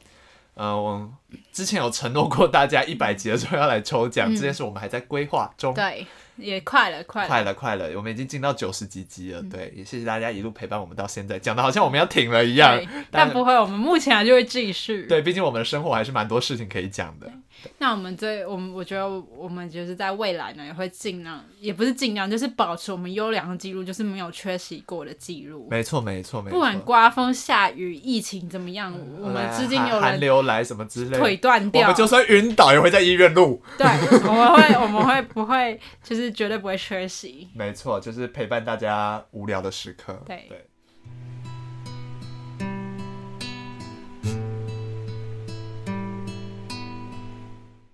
[0.56, 1.12] 嗯、呃，我
[1.52, 5.74] 之前有承诺过大家一百集的时候要来抽奖，嗯、这件事我们还在规划中。
[5.74, 6.06] 对。
[6.38, 7.90] 也快了，快了，快了，快了！
[7.98, 12.80] 我们已经进到九十几集了，嗯、对，也谢谢大家一路陪伴我们到现在，讲的好像我们要停了一样，
[13.12, 15.06] 但，但不会，我们目前还就会继续。
[15.06, 17.30] 对，毕竟我们的生活还是蛮多事情可以讲的。
[17.78, 25.68] 那我们这，我们我觉得我们就是在未来呢，也会尽量，也不是尽量，就是保持我们优良的记录，就是没有缺席过的记录。
[25.70, 26.54] 没错，没错，没错。
[26.54, 33.62] 不管刮风下雨、疫情怎么样，嗯、我们之间有寒流来什么之类，腿断掉，我们就算晕倒也会在医院录。
[33.78, 33.88] 对，
[34.28, 37.50] 我们会，我们会不会，就是绝对不会缺席。
[37.54, 40.22] 没错，就是陪伴大家无聊的时刻。
[40.26, 40.66] 对对。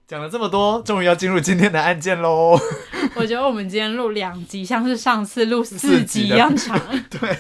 [0.07, 2.55] 讲了这么多，终于要进入今天的案件喽。
[3.15, 6.79] 我觉得我们今天录两集，像是上次录四集一样长。
[7.09, 7.35] 对。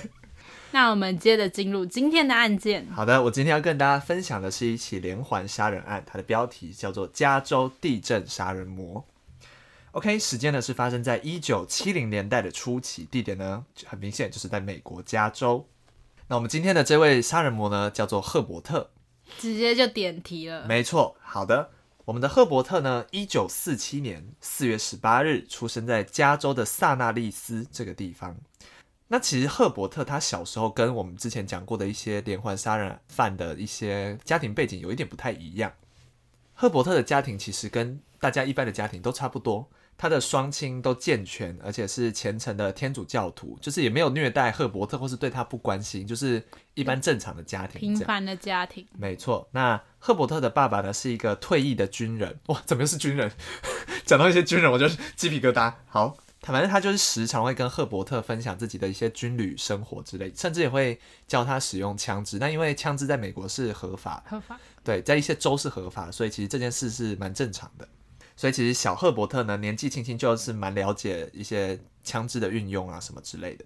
[0.71, 2.87] 那我们接着进入今天的案件。
[2.91, 9.05] 好的，我今天要跟大家分享的是一起连环杀人案，它的标题叫做《加州地震杀人魔》。
[9.91, 15.65] OK，时间呢是发生在一九七零年代的初期，地点呢很明显就是在美国加州。
[16.27, 18.89] 那我们今天的这位杀人魔呢叫做赫伯特，
[19.37, 20.65] 直接就点题了。
[20.65, 21.69] 没错，好的，
[22.05, 28.37] 我们的赫伯特呢，一九四七年四月十八日出生在加州的萨纳利斯这个地方。
[29.07, 35.73] 那其实赫伯特他小时候跟我们之前讲过的一些连环杀人犯的一些家庭背景有一点不太一样。
[36.53, 48.85] 赫伯特的家庭其实跟大家一般的家庭都差不多，他的双亲都健全，而且是虔诚的天主教徒，就是也没有虐待赫伯特或是对他不关心，就是一般正常的家庭，平凡的家庭。
[48.97, 49.47] 没错。
[49.51, 52.39] 那赫伯特的爸爸呢，是一个退役的军人。
[52.47, 53.31] 哇，怎么又是军人？
[54.05, 55.73] 讲到一些军人，我就鸡皮疙瘩。
[55.87, 56.17] 好。
[56.41, 62.37] 反正他就是时常会跟赫伯特分享自己的一些军旅生活之类，甚至也会教他使用枪支。
[62.37, 67.89] 那因为枪支在美国是合法，合法，对，在一些州是合法，所以其实这件事是蛮正常的。
[68.35, 73.65] 所以其实小赫伯特呢，年纪轻轻就是蛮了解一些枪支的运用啊什么之类的。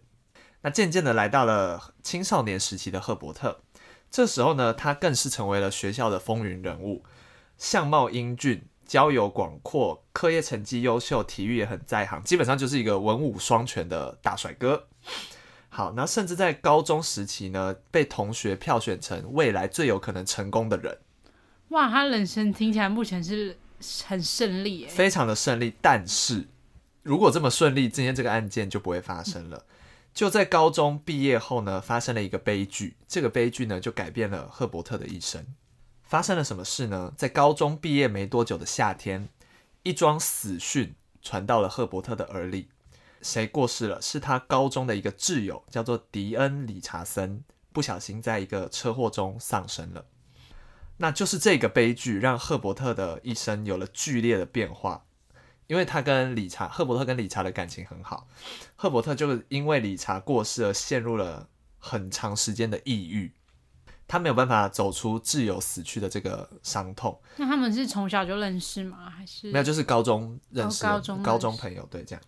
[0.62, 3.62] 那渐渐的来到了青少年时期的赫伯特，
[4.12, 7.04] 这时候呢，他更是成为了学校的风云人物，
[7.58, 8.64] 相貌英俊。
[8.86, 14.88] 交友广阔，课业成绩优秀，体育也很在行，基本上就是一个文武双全的大帅哥。
[15.70, 20.98] 好，那甚至在高中时期呢，被同学票选成未来最有可能成功的人。
[21.68, 23.56] 哇，他人生听起来目前是
[24.06, 25.74] 很顺利，非常的顺利。
[25.82, 26.48] 但是
[27.04, 29.66] 如果这么顺利，今天这个案件就不会发生了。
[30.14, 35.46] 就在高中毕业后呢，发生了一个悲剧，这个悲剧呢，就改变了赫伯特的一生。
[36.04, 37.14] 发生了什么事呢？
[37.16, 39.30] 在高中毕业没多久的夏天，
[39.84, 42.70] 一桩死讯传到了赫伯特的耳里。
[43.22, 44.02] 谁过世了？
[44.02, 50.06] 是他高中的一个挚友，叫做迪恩·理查森，不小心在一个车祸中丧生了。
[51.02, 55.06] 那就是这个悲剧让赫伯特的一生有了剧烈的变化，
[55.68, 58.28] 因为他跟理查，赫伯特跟理查的感情很好，
[58.76, 63.34] 赫伯特就因为理查过世而陷入了很长时间的抑郁。
[64.08, 67.22] 他没有办法走出挚友死去的这个伤痛。
[67.38, 69.08] 那他们是从小就认识吗？
[69.08, 69.64] 还是没有？
[69.64, 72.22] 就是高中认识，高中高中朋友，对，这样。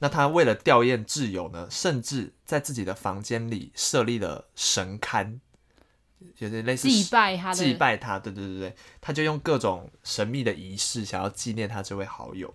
[0.00, 5.38] 那他为了吊唁挚友呢，甚至在自己的房间里设立了神龛，
[6.36, 8.18] 就是类似祭拜他，祭拜他。
[8.18, 12.54] 对对对对，他就用各种神秘的仪式，想要纪念他这位好友。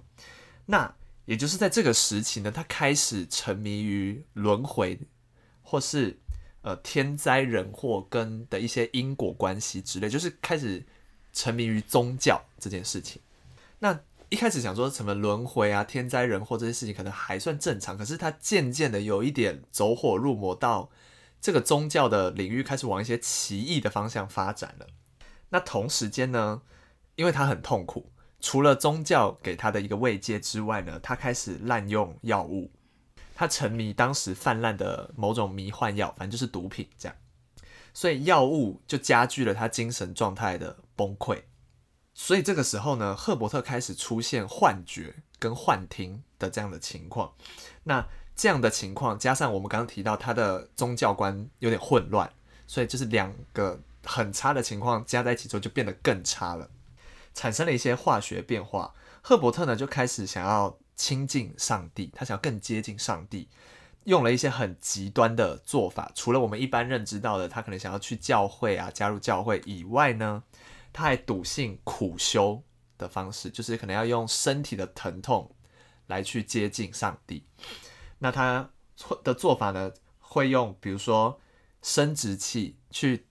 [0.65, 0.93] 那
[1.25, 4.99] 也就是在这个时期呢，他开始沉迷于轮回，
[5.61, 6.19] 或是。
[6.67, 10.83] 呃，天灾人祸跟的一些因果关系之类，就是开始
[11.31, 13.21] 沉迷于宗教这件事情。
[13.77, 13.99] 那
[14.29, 20.89] 一开始想说什么轮回啊、天灾人祸这些事情可能还算正常，可是他渐渐的有一点走火入魔，到
[21.45, 24.87] 这个宗教的领域开始往一些奇异的方向发展了。
[25.49, 26.63] 那同时间呢，
[27.17, 32.71] 因为他很痛苦，除了宗教给他的一个慰藉之外呢，他开始滥用药物。
[33.35, 37.15] 他沉迷当时泛滥的某种迷幻药，反正就是毒品这样，
[37.93, 41.43] 所以药物就加剧了他精神状态的崩溃。
[42.15, 47.35] 所以这个时候呢，赫伯特开始出现幻觉跟幻听的这样的情况。
[47.83, 52.31] 那这样的情况加上我们刚刚提到他的宗教观有点混乱，
[52.67, 56.69] 所以就是两个很差的情况加在一起之后就变得更差了，
[57.33, 58.93] 产生了一些化学变化。
[59.21, 60.77] 赫伯特呢就开始想要。
[60.97, 63.49] 亲近上帝，他想要更接近上帝，
[64.05, 66.09] 用了一些很极端的做法。
[66.15, 70.41] 除了我们一般认知到的，他可能想要去教会啊，加入教会以外呢，
[70.93, 72.63] 他还笃信苦修
[72.97, 75.51] 的方式，就是可能要用身体的疼痛
[76.07, 77.43] 来去接近上帝。
[78.19, 78.69] 那他
[79.23, 81.39] 的做法呢，会用比如说
[81.81, 83.25] 生殖器去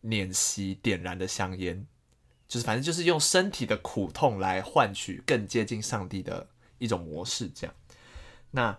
[0.00, 1.86] 碾熄点燃的香烟，
[2.48, 6.48] 就是反正就是用身体的苦痛来换取更接近上帝的。
[6.78, 7.74] 一种模式，这样，
[8.50, 8.76] 那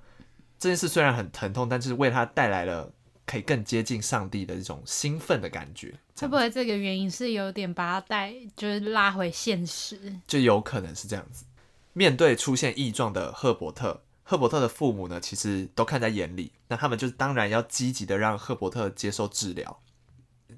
[0.60, 2.92] 这件事虽然很疼痛，但是为他带来了
[3.26, 5.98] 可以更接近上帝的一种兴奋的感觉。
[6.20, 10.20] 会不会这个原因是有点把他带，就是拉回现实？
[10.28, 11.46] 就有可能是这样子。
[11.94, 19.82] 面对出现异状的赫伯特，赫伯特的父母呢，其实都看在眼里，那他们就当然要积极的让赫伯特接受治疗。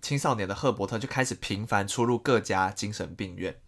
[0.02, 3.60] 青少年的赫伯特就开始频繁出入各家精神病院，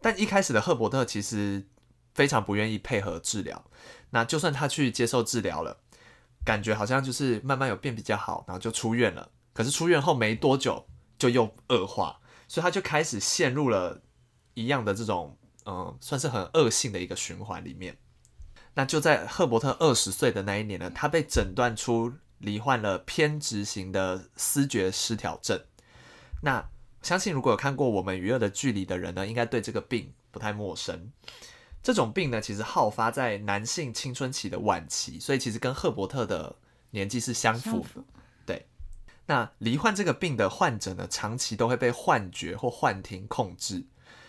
[0.00, 1.68] 但一开始的赫伯特其实。
[2.14, 3.64] 非常不愿意配合治疗，
[4.10, 5.78] 那就算他去接受治疗了，
[6.44, 9.32] 感觉好像就是慢慢有变比较好，然后就出院了。
[9.52, 10.86] 可是出院后没多久
[11.18, 14.00] 就又恶化，所以他就开始陷入了
[14.54, 17.98] 一样的这种，嗯，算是很恶性的一个循环里面。
[18.74, 25.60] 那就在赫伯特二十岁的那一年呢，他被诊断出罹患了偏执型的思觉失调症。
[26.42, 26.68] 那
[27.02, 31.10] 相信如果有看过《我们与恶的距离》的人呢，应该对这个病不太陌生。
[31.82, 36.56] 这种病呢，其实好发在男性青春期的晚期，所以其实跟赫伯特的
[36.90, 38.02] 年纪是相符的。
[38.46, 38.66] 对，
[39.26, 43.84] 那罹患这个病的患者呢，长期都会被幻觉或幻听控制，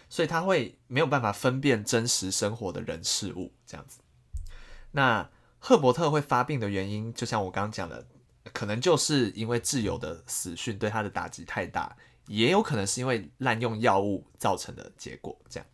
[0.10, 4.00] 所以他会没有办法分辨真实生活的人事物这样子。
[4.96, 5.30] 那
[5.60, 8.08] 赫伯特会发病的原因，就像我刚刚讲的，
[8.54, 15.38] 可能就是因为挚友的死讯对他的打击太大，也有可能是因为滥用药物造成的结果。
[15.50, 15.68] 这样，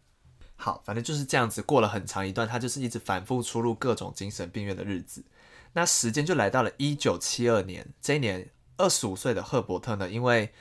[0.55, 5.23] 好，反正就是这样子，过了很长一段，他就是一直反复出入各种精神病院的日子。
[5.73, 10.51] 那时间就来到了一九七二年，这一年二十五岁的赫伯特呢，因为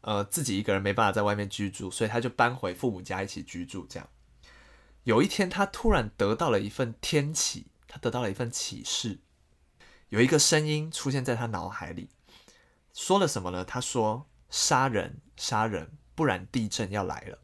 [0.00, 3.86] 呃自己一个人没办法在外面居住，所以他就搬回父母家一起居住。
[3.86, 4.08] 这样，
[5.04, 9.18] 有一天他突然得到了一份天启，他得到了一份启示，
[10.10, 12.10] 有一个声音出现在他脑海里，
[12.92, 13.64] 说了什么呢？
[13.64, 17.38] 他说：“杀人，杀人，不然地震要来了。”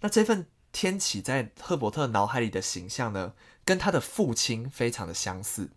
[0.00, 3.34] 那这份天启在赫伯特脑海里的形象呢，
[3.64, 5.70] 跟他的父亲非常的相似。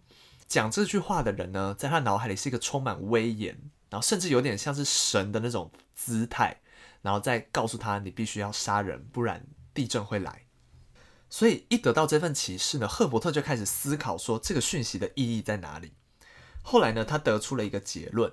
[0.47, 6.61] 讲这句话的人呢，在他脑海里是一个充满威严，然后甚至有点像是神的那种姿态，
[7.01, 10.44] 然后再告诉他，你必须要杀人，不然地震会来。
[11.35, 15.91] 所以一得到这份启示呢，赫伯特就开始思考说，这个讯息的意义在哪里。
[16.63, 18.31] 后来呢，他得出了一个结论，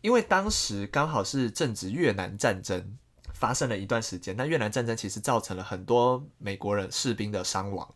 [0.00, 2.96] 因为当时刚好是正值越南战争
[3.34, 7.94] 发生了一段时间，那越南战争其实造成了很多美国人士兵的伤亡。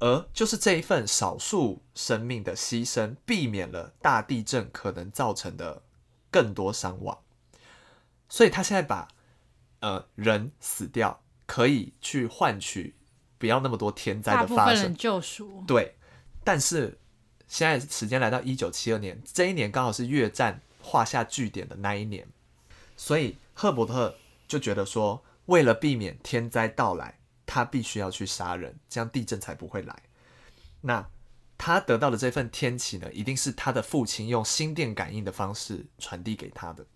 [0.00, 5.84] 而就是这一份少数生命的牺牲，避免了大地震可能造成的
[6.28, 7.16] 更多伤亡。
[8.28, 9.06] 所以他现在把
[9.78, 12.96] 呃人死掉，可以去换取
[13.40, 15.64] 不要那么多天灾的发生，救赎。
[15.66, 15.96] 对，
[16.44, 16.96] 但是
[17.48, 22.28] 现在时间来到一九七二年，这一年刚好是越战画下句点的那一年，
[22.96, 27.16] 所以赫伯特就觉得说，为了避免天灾到来。
[27.52, 30.02] 他必须要去杀人，这样地震才不会来。
[30.82, 31.04] 那
[31.58, 36.86] 他得到的这份天启呢，一定是他的父亲用心电感应的方式传递给他的。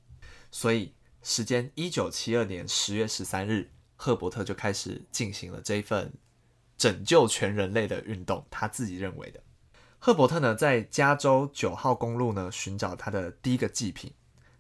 [0.52, 6.12] 所以，时间一九七二年十月十三日，赫伯特就开始进行了这一份
[6.76, 8.44] 拯救全人类的运动。
[8.50, 9.40] 他自己认为的。
[9.98, 14.12] 赫伯特呢，在加州九号公路呢寻找他的第一个祭品。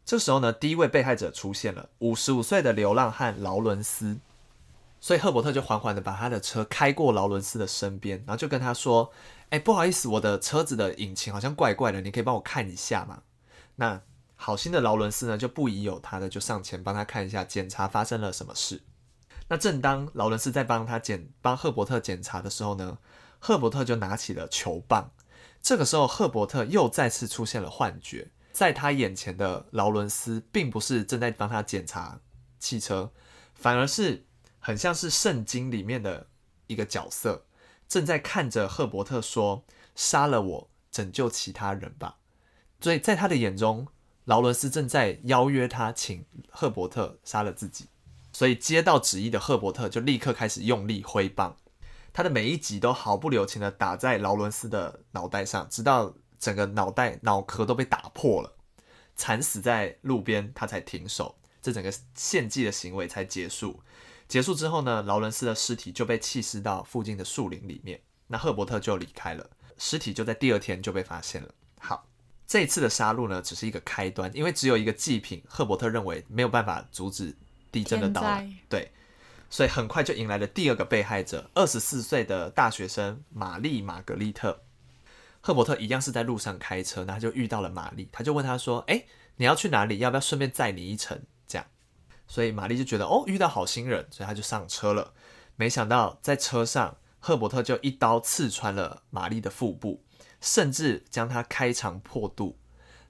[0.04, 4.18] 这时候呢，第一位被害者出现了，五十五岁的流浪汉劳伦斯。
[5.00, 9.12] 所以赫伯特就缓缓的把他的车开过劳伦斯的身边，然后就跟他说
[9.50, 13.22] ：“哎，不好意思，我的车子的引擎好像怪怪的，你可以帮我看一下吗？”
[13.76, 14.00] 那
[14.34, 18.80] 好心的劳伦斯呢，就不疑有他的就上前帮他看一下，检查发生了什么事。
[19.48, 22.98] 那正当劳伦斯在帮他检帮赫伯特检查的时候呢，
[23.38, 25.10] 赫伯特就拿起了球棒。
[25.60, 32.20] 这个时候，赫伯特又再次出现了幻觉，在他眼前的劳伦斯并不是正在帮他检查
[32.58, 33.12] 汽车，
[33.54, 34.26] 反而是。
[34.66, 36.26] 很像是圣经里面的
[36.68, 37.44] 一个角色，
[37.86, 39.62] 正在看着赫伯特说
[39.94, 42.16] ：“杀了我，拯救其他人吧。”
[42.80, 43.86] 所以在他的眼中，
[44.24, 47.88] 劳伦斯正在邀约他，请赫伯特杀了自己。
[48.34, 51.56] 所以接到旨意的赫伯特就立刻开始用力挥棒，
[52.12, 58.56] 他的每一击都毫不留情地打在劳伦斯的脑袋上，直到整个脑袋脑壳都被打破了，
[59.14, 63.80] 惨死在路边，他才停手，这整个献祭的行为才结束。
[64.26, 68.00] 结束之后呢，劳伦斯的尸体就被弃尸到附近的树林里面。
[68.26, 71.54] 那赫伯特就离开了，尸体就在第二天就被发现了。
[71.78, 72.08] 好，
[72.48, 77.36] 这次的杀戮呢，只是一个开端，因为只有一个祭品，赫伯特认为没有办法阻止
[77.74, 78.48] 地震的到来。
[78.68, 78.92] 对，
[79.50, 84.62] 所以很快就迎来了第二个被害者，二十四岁的大学生玛丽玛格丽特。
[85.40, 89.04] 赫伯特一样是在路上开车，那他就遇到了玛丽，他就问他说：“哎，
[89.36, 89.98] 你要去哪里？
[89.98, 91.66] 要不要顺便载你一程？”这样
[92.26, 95.12] 所以玛丽就觉得哦，遇到好心人，所以他就上车了。
[95.56, 100.02] 没想到在车上，赫伯特就一刀刺穿了玛丽的腹部，
[100.40, 102.58] 甚至将她开肠破肚，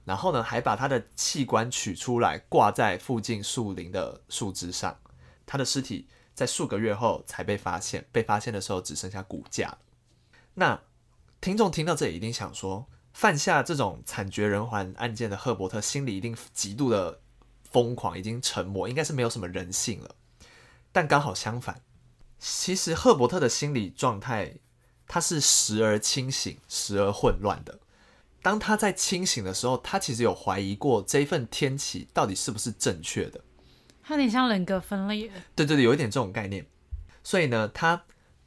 [0.05, 4.97] 然后呢，还把他的器官取出来挂在附近树林的树枝上。
[5.45, 9.77] 他的尸体在数个月后才被发现，被发现的时候只剩下骨架。
[10.53, 10.81] 那
[11.41, 17.19] 听众听到这里一定想说，犯下这种惨绝人寰案件的赫伯特心里一定极度的。
[17.71, 20.15] 疯狂已经沉默，应该是没有什么人性了。
[20.93, 21.81] 但刚好相反，
[22.39, 24.59] 其实赫伯特的心理状态，
[25.05, 27.79] 他是时而清醒，时而混乱的。
[28.45, 33.41] 当他在清醒的时候，他其实有怀疑过这一份天启到底是不是正确的。
[34.03, 35.31] 他有点像人格分裂。
[35.55, 36.63] 对对对，有一点这种概念。
[37.23, 38.03] 所以呢，他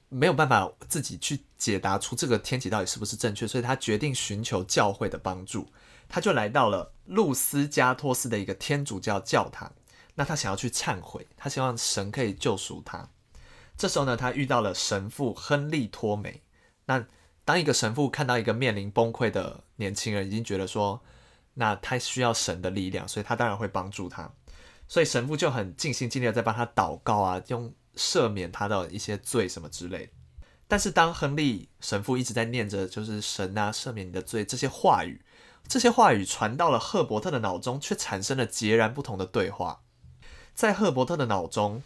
[0.08, 5.66] 没有办法自己去解答出这个天启到底是不是正确，所以他决定寻求教会的帮助。
[6.08, 9.72] 他就来到了路斯加托斯的一个天主教教堂，
[10.14, 13.10] 那他想要去忏悔，他希望神可以救赎他。
[13.76, 16.40] 这时候呢，他遇到了神父亨利托梅。
[16.86, 17.04] 那
[17.48, 21.00] 当一个神父看到一个面临崩溃的年轻人，已经觉得说，
[21.54, 24.30] 那他需要神的力量，所以他当然会帮助他。
[24.86, 30.10] 所以神父就很尽心尽力的在帮他祷告啊，用赦免他的一些罪什么之类。
[30.66, 35.22] 但是当亨利神父一直在念着“就是神啊，赦免你的罪”这些话语，
[35.66, 39.80] 这些话语传到了赫伯特的脑中，却产生了截然不同的对话。
[40.52, 41.82] 在赫伯特的脑中，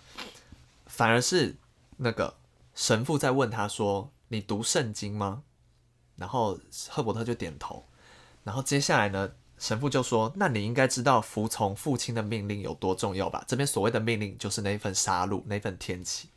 [0.86, 1.54] 反而是
[1.98, 2.34] 那个
[2.74, 5.44] 神父在问他说：“你读圣经吗？”
[6.22, 6.56] 然后
[6.88, 7.84] 赫伯特就点头。
[8.44, 13.44] 然后接下来呢，神父就说：“那你应该知道服从父亲的命令有多重要吧？
[13.48, 16.28] 这边所谓的命令就是那一份杀戮，那份天启。”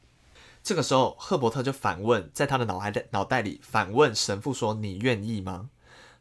[0.63, 5.69] 这个时候，赫伯特就反问，在他的脑海的脑袋里反问神父说：“你愿意吗？”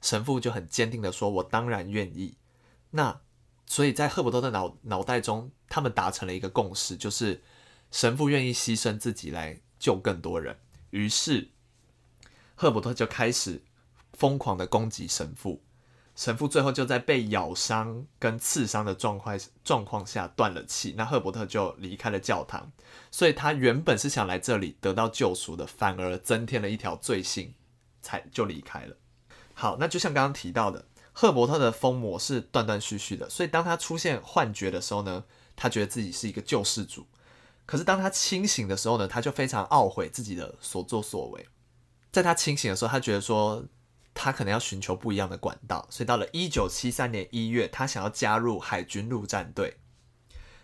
[0.03, 2.35] 神父就很坚定地说：“我当然愿意。”
[2.93, 3.19] 那
[3.65, 7.43] 所以在赫伯特的脑脑袋中，他们达成了一个共识，就是
[7.91, 10.59] 神父愿意牺牲自己来救更多人。
[10.91, 11.49] 于是，
[12.55, 13.63] 赫伯特就开始
[14.13, 15.63] 疯狂的攻击神父。
[16.17, 22.71] 神父最后就在被咬伤跟刺伤的状况状况下断了气，那赫伯特就离开了教堂。
[23.11, 27.53] 所以他原本是想来这里得到救赎的，反而增添了一条罪行，
[28.01, 28.97] 才就离开了。
[29.55, 35.25] 好，那就像刚刚提到的，赫伯特的疯魔是断断续续的，所以当他出现幻觉的时候呢，
[35.57, 37.03] 他觉得自己是一个救世主；
[37.67, 41.49] 可是当他清醒的时候呢，他就非常懊悔自己的所作所为。
[42.15, 43.67] 在他清醒的时候，他觉得说。
[44.17, 49.79] 他可能要寻求不一样的管道，所以到了一九七三年一月，他想要加入海军陆战队，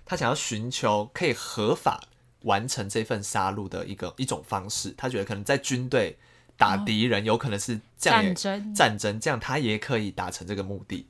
[0.04, 2.00] 他想要寻求可以合法
[2.42, 4.94] 完成这份杀戮的一个一种方式。
[4.96, 6.16] 他觉得可能在军队
[6.56, 11.08] 打敌人，有可能是这样，战争战争这样，他也可以达成这个目的。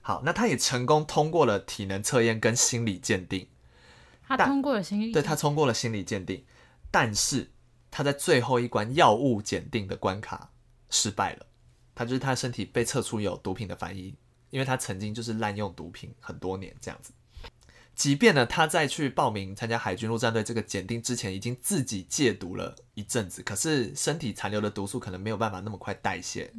[0.00, 3.46] 好，那他也成功通过了体能测验跟心理鉴定。
[4.26, 6.42] 他通过了心理，对，他通过了心理鉴定，
[6.90, 7.50] 但是
[7.96, 10.50] 他在最后一关药物检定的关卡
[10.90, 11.46] 失败了。
[11.94, 14.14] 他就是他身体被测出有毒品的反应，
[14.50, 17.10] 因为他曾经就是滥用毒品很多年这样子。
[17.94, 26.52] 即便呢，他在去报名参加海军陆战队这个检定之前，已经自己戒毒了一阵子，可是身体残留的毒素可能没有办法那么快代谢，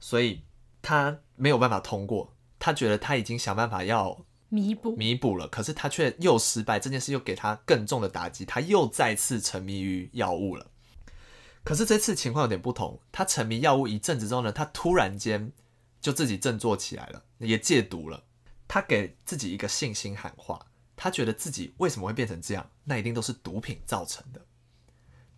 [0.00, 0.42] 所以
[0.82, 2.34] 他没有办法通过。
[2.58, 10.66] 他觉得他已经想办法要弥补弥补了，可是他却又失败，这件事又给他更重的打击，他又再次沉迷于药物了。
[11.64, 15.50] 可是这次情况有点不同，他沉迷药物一阵子之后呢，他突然间
[16.00, 18.22] 就自己振作起来了，也戒毒了。
[18.68, 22.70] 他给自己一个信心喊话，他觉得自己为什么会变成这样？
[22.84, 24.40] 那一定都是毒品造成的。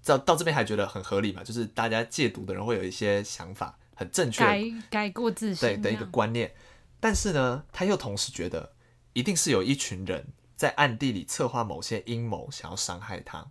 [0.05, 1.43] 到到这边还觉得很合理嘛？
[1.43, 6.53] 就是大家戒毒的人会有一些想法，很正确，改改过自新对的一个观念。
[7.01, 8.73] 但是呢，他又同时觉得，
[9.17, 13.51] 一定是有一群人在暗地里策划某些阴谋，想要伤害他。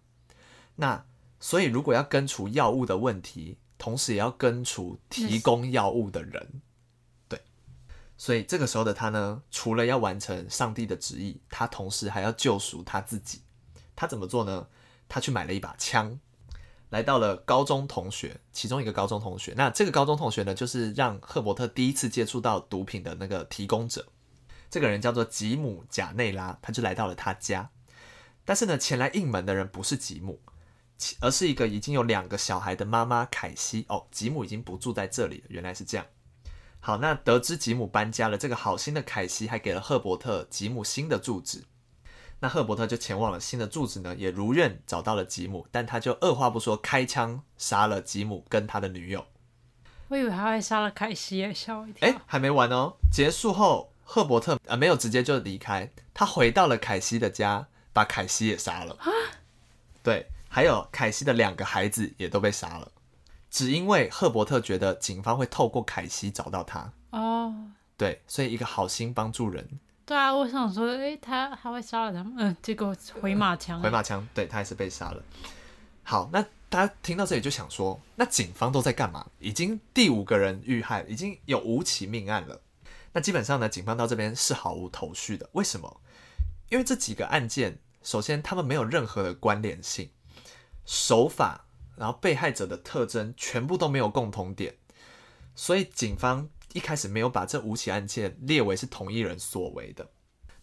[0.75, 1.05] 那。
[1.37, 6.61] 所以，如果要根除药物的问题，同时也要根除提供药物的人，
[7.27, 7.39] 对。
[8.17, 13.41] 所以这个时候的他呢，除了要完成上帝的旨意，他同时还要救赎他自己。
[13.95, 14.67] 他怎么做呢？
[15.07, 16.17] 他去买了一把枪，
[16.89, 19.53] 来到了高中同学，其中一个高中同学。
[19.55, 24.07] 那这个高中同学呢，就是让赫伯特第一次接触到毒品的那个提供者。
[24.75, 27.69] 这个人叫做吉姆·贾内拉，他就来到了他家。
[28.43, 30.41] 但是呢，前来应门的人不是吉姆。
[31.21, 35.43] 而是一个已经有两个小孩的妈妈凯西哦，吉姆已经不住在这里了。
[35.47, 36.05] 原来是这样。
[36.81, 41.63] 好，那得知吉姆搬家了，这个好心的凯西还给了赫伯特吉姆新的住址。
[42.41, 49.25] 那赫伯特就前往了新的住址呢，也如愿找到了吉姆，但他就二话不说开枪杀了吉姆跟他的女友。
[50.09, 52.07] 我以为他会杀了凯西，吓我一跳。
[52.07, 52.97] 哎，还没完哦！
[53.11, 58.95] 结束后，赫伯特呃没有直接就离开，他回到了凯西的家，把凯西也杀了。
[60.01, 60.27] 对。
[60.47, 62.89] 还有凯西的两个孩子也都被杀了，
[63.51, 66.93] 只因为赫伯特觉得警方会透过凯西找到他。
[67.09, 67.53] 哦，
[67.97, 69.67] 对，所以一个好心帮助人。
[70.05, 75.21] 对啊，我想说，诶，他他会杀了他们，嗯，结果回马枪，回马枪，对，他也是被杀了。
[76.03, 79.25] 好，那大家听到这里就想说，那警方都在干嘛？
[79.39, 82.61] 已经第五个人遇害，已经有五起命案了。
[83.15, 85.49] 那基本上呢，警方到这边是毫无头绪的。
[85.53, 86.01] 为什么？
[86.67, 90.09] 因为这几个案件，首先他们没有任何的关联性。
[90.85, 94.75] 手法，然后被害者的特征全部都没有共同点，
[95.55, 100.09] 所以警方一开始没有把这五起案件列为是同一人所为的。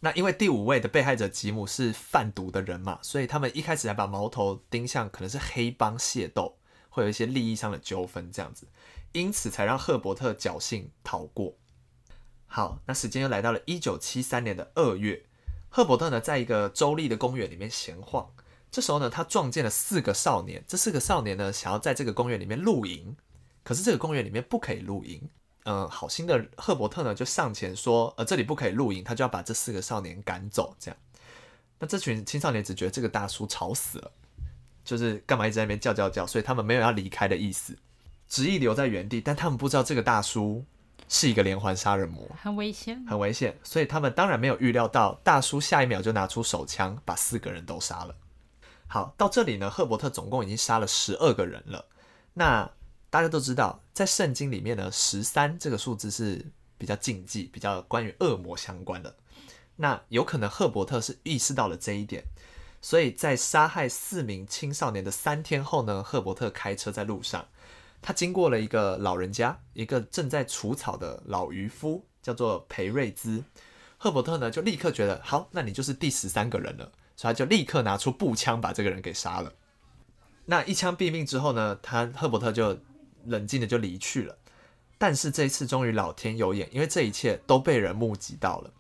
[0.00, 6.58] 那因为第五位的被害者吉姆是贩毒的人嘛，所以他们一开始还把矛头盯向可能是黑帮械斗，
[6.90, 8.68] 会有一些利益上的纠纷这样子，
[9.12, 11.56] 因此才让赫伯特侥幸逃过。
[12.54, 15.22] 好，那时间又来到了一九七三年的二月，
[15.70, 18.30] 赫伯特呢在一个州立的公园里面闲晃。
[18.70, 20.62] 这时候呢，他撞见了四个少年。
[20.68, 23.16] 这四个少年呢，想要在这个公园里面露营，
[23.64, 25.30] 可是这个公园里面不可以露营。
[25.64, 30.76] 嗯，好心的赫伯特呢，就上前说：“呃，这里不可以露营。”他就要把这四个少年赶走。
[30.78, 30.98] 这样，
[31.78, 34.12] 那这群青少年只觉得这个大叔吵死了，
[34.84, 37.78] 就是干嘛一直在那边叫叫叫，所以他们没有要离开的意思，
[38.28, 39.22] 执意留在原地。
[39.22, 40.66] 但他们不知道这个大叔
[41.08, 43.58] 是一个连环杀人魔，很危险，很危险。
[43.62, 48.14] 所以他们当然没有预料到大叔下一秒就拿出手枪，把四个人都杀了。
[48.86, 51.86] 好，到这里呢，赫伯特总共已经杀了十二个人了。
[52.34, 52.70] 那
[53.10, 59.14] 大家都知道，在圣经里面呢，十三这个数字是比较禁忌、比较关于恶魔相关的。
[59.76, 62.24] 那有可能赫伯特是意识到了这一点，
[62.80, 67.46] 所以在杀害四名青少年的三天后呢，赫伯特开车在路上，
[68.02, 73.42] 他经过了一个老人家，一个正在除草的老渔夫，叫做裴瑞兹。
[73.96, 79.52] 赫伯特呢就立刻觉得，好，那你就是第十三个人了，所以他就立刻拿出步枪把这个人给杀了。
[80.46, 82.76] 那一枪毙命之后呢，他赫伯特就
[83.26, 84.36] 冷静的就离去了。
[84.98, 88.70] 但是这一次终于老天有眼，因为这一切都被人目击到了。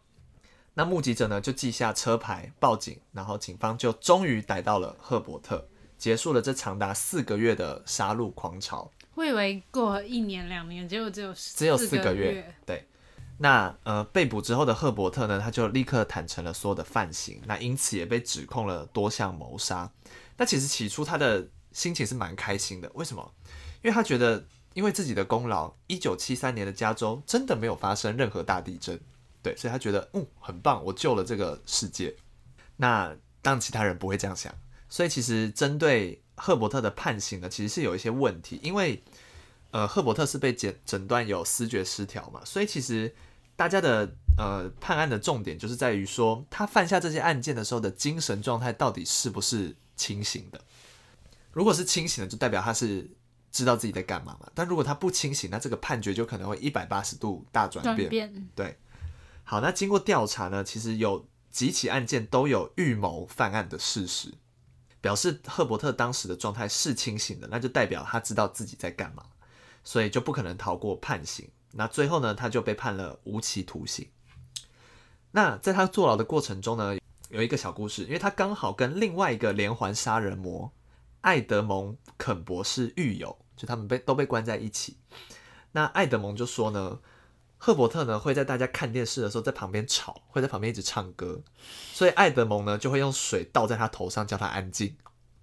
[0.74, 5.68] 那目击者呢，就记下车牌报警，然后警方就终于逮到了赫伯特，
[5.98, 8.90] 结束了这长达四个月的杀戮狂潮。
[9.14, 12.54] 我以为过一年两年，结果只有只有四个月。
[12.64, 12.86] 对，
[13.38, 19.90] 那呃被捕之后的赫伯特呢，他就立刻坦诚了所有的犯行，那因此也被指控了多项谋杀。
[20.36, 23.34] 那其实起初他的心情是蛮开心的，为什么？
[23.82, 28.98] 因为他觉得因为自己的功劳，一九七三年的加州真的没有发生任何大地震。
[29.42, 32.14] 对，所以他觉得嗯很棒，我救了这个世界。
[32.76, 34.54] 那当其他人不会这样想，
[34.88, 39.02] 所以其实针对赫伯特的判刑呢，其实是有一些问题，因为
[39.70, 43.14] 呃赫伯特是被诊诊断有思觉失调嘛，所以其实
[43.56, 50.60] 大家的呃判案的重点就是在于说他犯下这些案件的时候的精神状态到底是不是清醒的。
[51.52, 53.10] 如果是清醒的，就代表他是
[53.50, 54.50] 知道自己在干嘛嘛。
[54.54, 57.96] 但如果他不清醒，那这个判决就可能会一百八十度大转变。
[57.96, 58.48] 转变。
[58.54, 58.78] 对。
[59.44, 64.32] 好，那经过调查呢，其实有几起案件都有预谋犯案的事实，
[65.02, 69.22] 表示赫伯特当时的状态是清醒的，那就代表他知道自己在干嘛，
[69.84, 71.46] 所以就不可能逃过判刑。
[71.72, 74.08] 那最后呢，他就被判了无期徒刑。
[75.32, 76.96] 那在他坐牢的过程中呢，
[77.28, 80.72] 有一个小故事，因为他刚好跟另外一个连环杀人魔
[81.20, 84.96] 艾德蒙肯博士狱友，就他们被都被关在一起。
[85.72, 87.00] 那艾德蒙就说呢。
[87.64, 91.42] 赫伯特呢会在大家看电视的时候在旁边吵，会在旁边一直唱歌，
[91.92, 94.96] 所以艾德蒙呢就会用水倒在他头上叫他安静。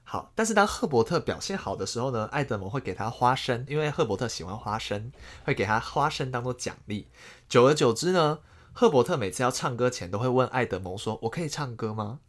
[0.04, 5.14] 好，但是当赫伯特表现好的时候呢，艾德蒙会给他花生，因为赫伯特喜欢花生，
[5.46, 7.08] 会给他花生当做奖励。
[7.48, 8.40] 久而久之呢，
[8.74, 12.20] 赫伯特每次要唱歌前都会问艾德蒙说：“我可以唱歌吗？”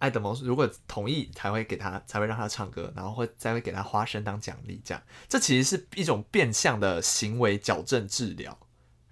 [0.00, 4.80] 艾德蒙如果同意才会给他，才会让他唱歌，然后会再会给他花生当奖励。
[4.82, 8.58] 这样，这其实是一种变相的行为矫正治疗。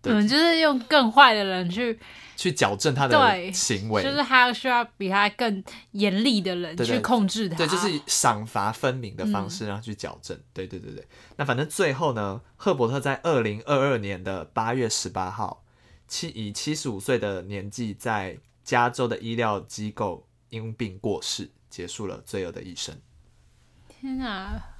[0.05, 1.98] 嗯，就是用更坏的人去
[2.36, 10.36] 去矫正他的行为，就是他需要比他更严厉的人去控制他，对，就是赏罚分明的方式让他去矫正。
[10.36, 15.62] 嗯、对对对对，那反正最后呢，赫伯特在二零二二年的八月十八号，
[16.09, 22.96] 七以七十五岁的年纪，在加州的医疗机构因病过世，结束了罪恶的一生。
[23.88, 24.72] 天啊！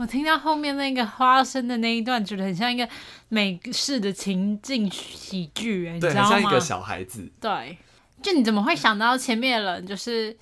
[0.00, 2.88] 我听到后面那个花生的那一段，觉得很像一个
[3.28, 6.30] 美式的情境喜剧，欸，你知道吗？
[6.30, 7.30] 像一个小孩子。
[7.38, 7.76] 对，
[8.22, 10.34] 就你怎么会想到前面的人就是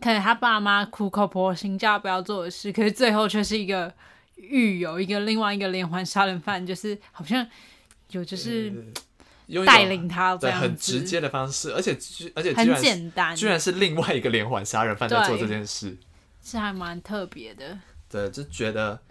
[0.00, 3.92] 可能他爸妈苦口婆心叫他不要做的事，可是最后却是一个
[4.36, 7.46] 狱友，一个另外一个连环杀人犯，就是好像
[8.12, 8.72] 有就是
[9.66, 11.92] 带领他这样，很直接的方式，而且
[12.34, 15.94] 而且很简单，居然是另外一个连环杀人犯在做这件事，
[16.42, 17.78] 是还蛮特别的。
[18.14, 19.02] 对，就觉得，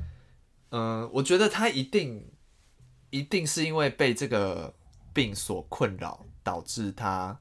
[0.69, 2.25] 嗯、呃，我觉得他一定，
[3.09, 4.73] 一定是因为被这个
[5.13, 7.37] 病所困扰，导致他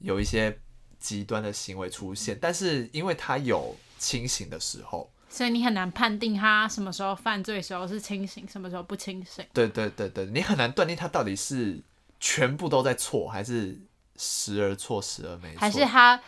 [0.00, 0.58] 有一些
[1.00, 2.38] 极端的行为出现。
[2.38, 9.42] 但是因为他有清醒的时候，所以你很难判定他什么时候犯罪时候是清醒，什么时候不清醒。
[9.54, 11.80] 对对对对，你很难断定他到底是
[12.20, 13.80] 全部都在错，还是
[14.18, 16.20] 时而错，时而没错，还是他。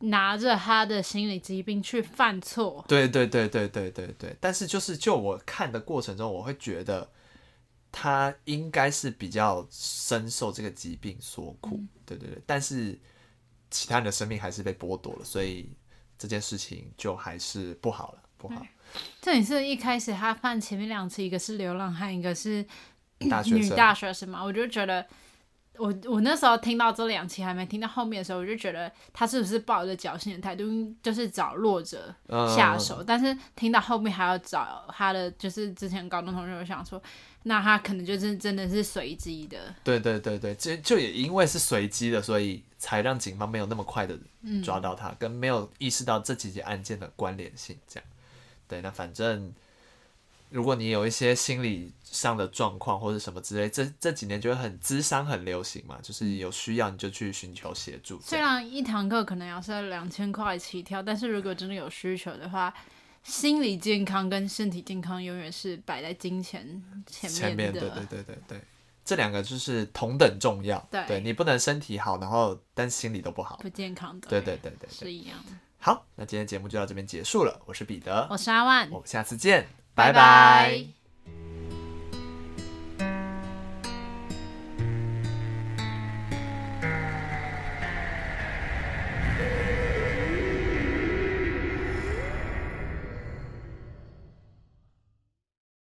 [0.00, 4.34] 拿着他的心理疾病去犯错，对对对对对对对。
[4.40, 7.10] 但是就是就我看的过程中，我会觉得
[7.92, 12.42] 他应该是比较深受这个疾病所苦，嗯、对对对。
[12.46, 12.98] 但是
[13.70, 15.70] 其他人的生命还是被剥夺了，所以
[16.18, 18.66] 这件事情就还是不好了，不好。
[19.20, 22.64] 这也是一开始他犯前面两次，一个是流浪汉，一个是
[23.28, 25.06] 大学生，女大学生嘛，我就觉得。
[25.80, 30.64] 我我那时候听到这两期还没听到后面的时候，我就觉得他是不是抱着侥幸的态度，
[31.02, 32.14] 就是找弱者
[32.54, 33.02] 下手。
[33.02, 37.02] 嗯、但是听到后面还要找他的，就是之前高中同学，我想说，
[37.44, 39.74] 那他可能就是真的是随机的。
[39.82, 44.18] 对对对对，就就也因为是随机的，所以才让警方没有那么快的
[44.62, 47.78] 抓到他，嗯、跟没有意识到这几件案件的关联性。
[47.88, 48.08] 这样，
[48.68, 49.52] 对，那反正
[50.50, 58.20] 如果你有一些心理上的状况或者什么之类，这这几年就会很智商很流行嘛，就是有需要你就去寻求协助。
[58.20, 62.74] 虽然一堂课可能要是两千块起跳，但是如果真的有需求的话，
[63.22, 66.60] 心理健康跟身体健康永远是摆在金钱
[67.06, 67.48] 前面的。
[67.48, 68.60] 前面对对对对对，
[69.04, 70.84] 这两个就是同等重要。
[70.90, 74.28] 对，对你不能身体好，然后但心理都不好，不健康的。
[74.28, 75.52] 对对对对，对，是一样的。
[75.78, 77.62] 好，那今天节目就到这边结束了。
[77.66, 79.68] 我是彼得，我是阿万，我们下次见。
[80.00, 80.99] 拜拜。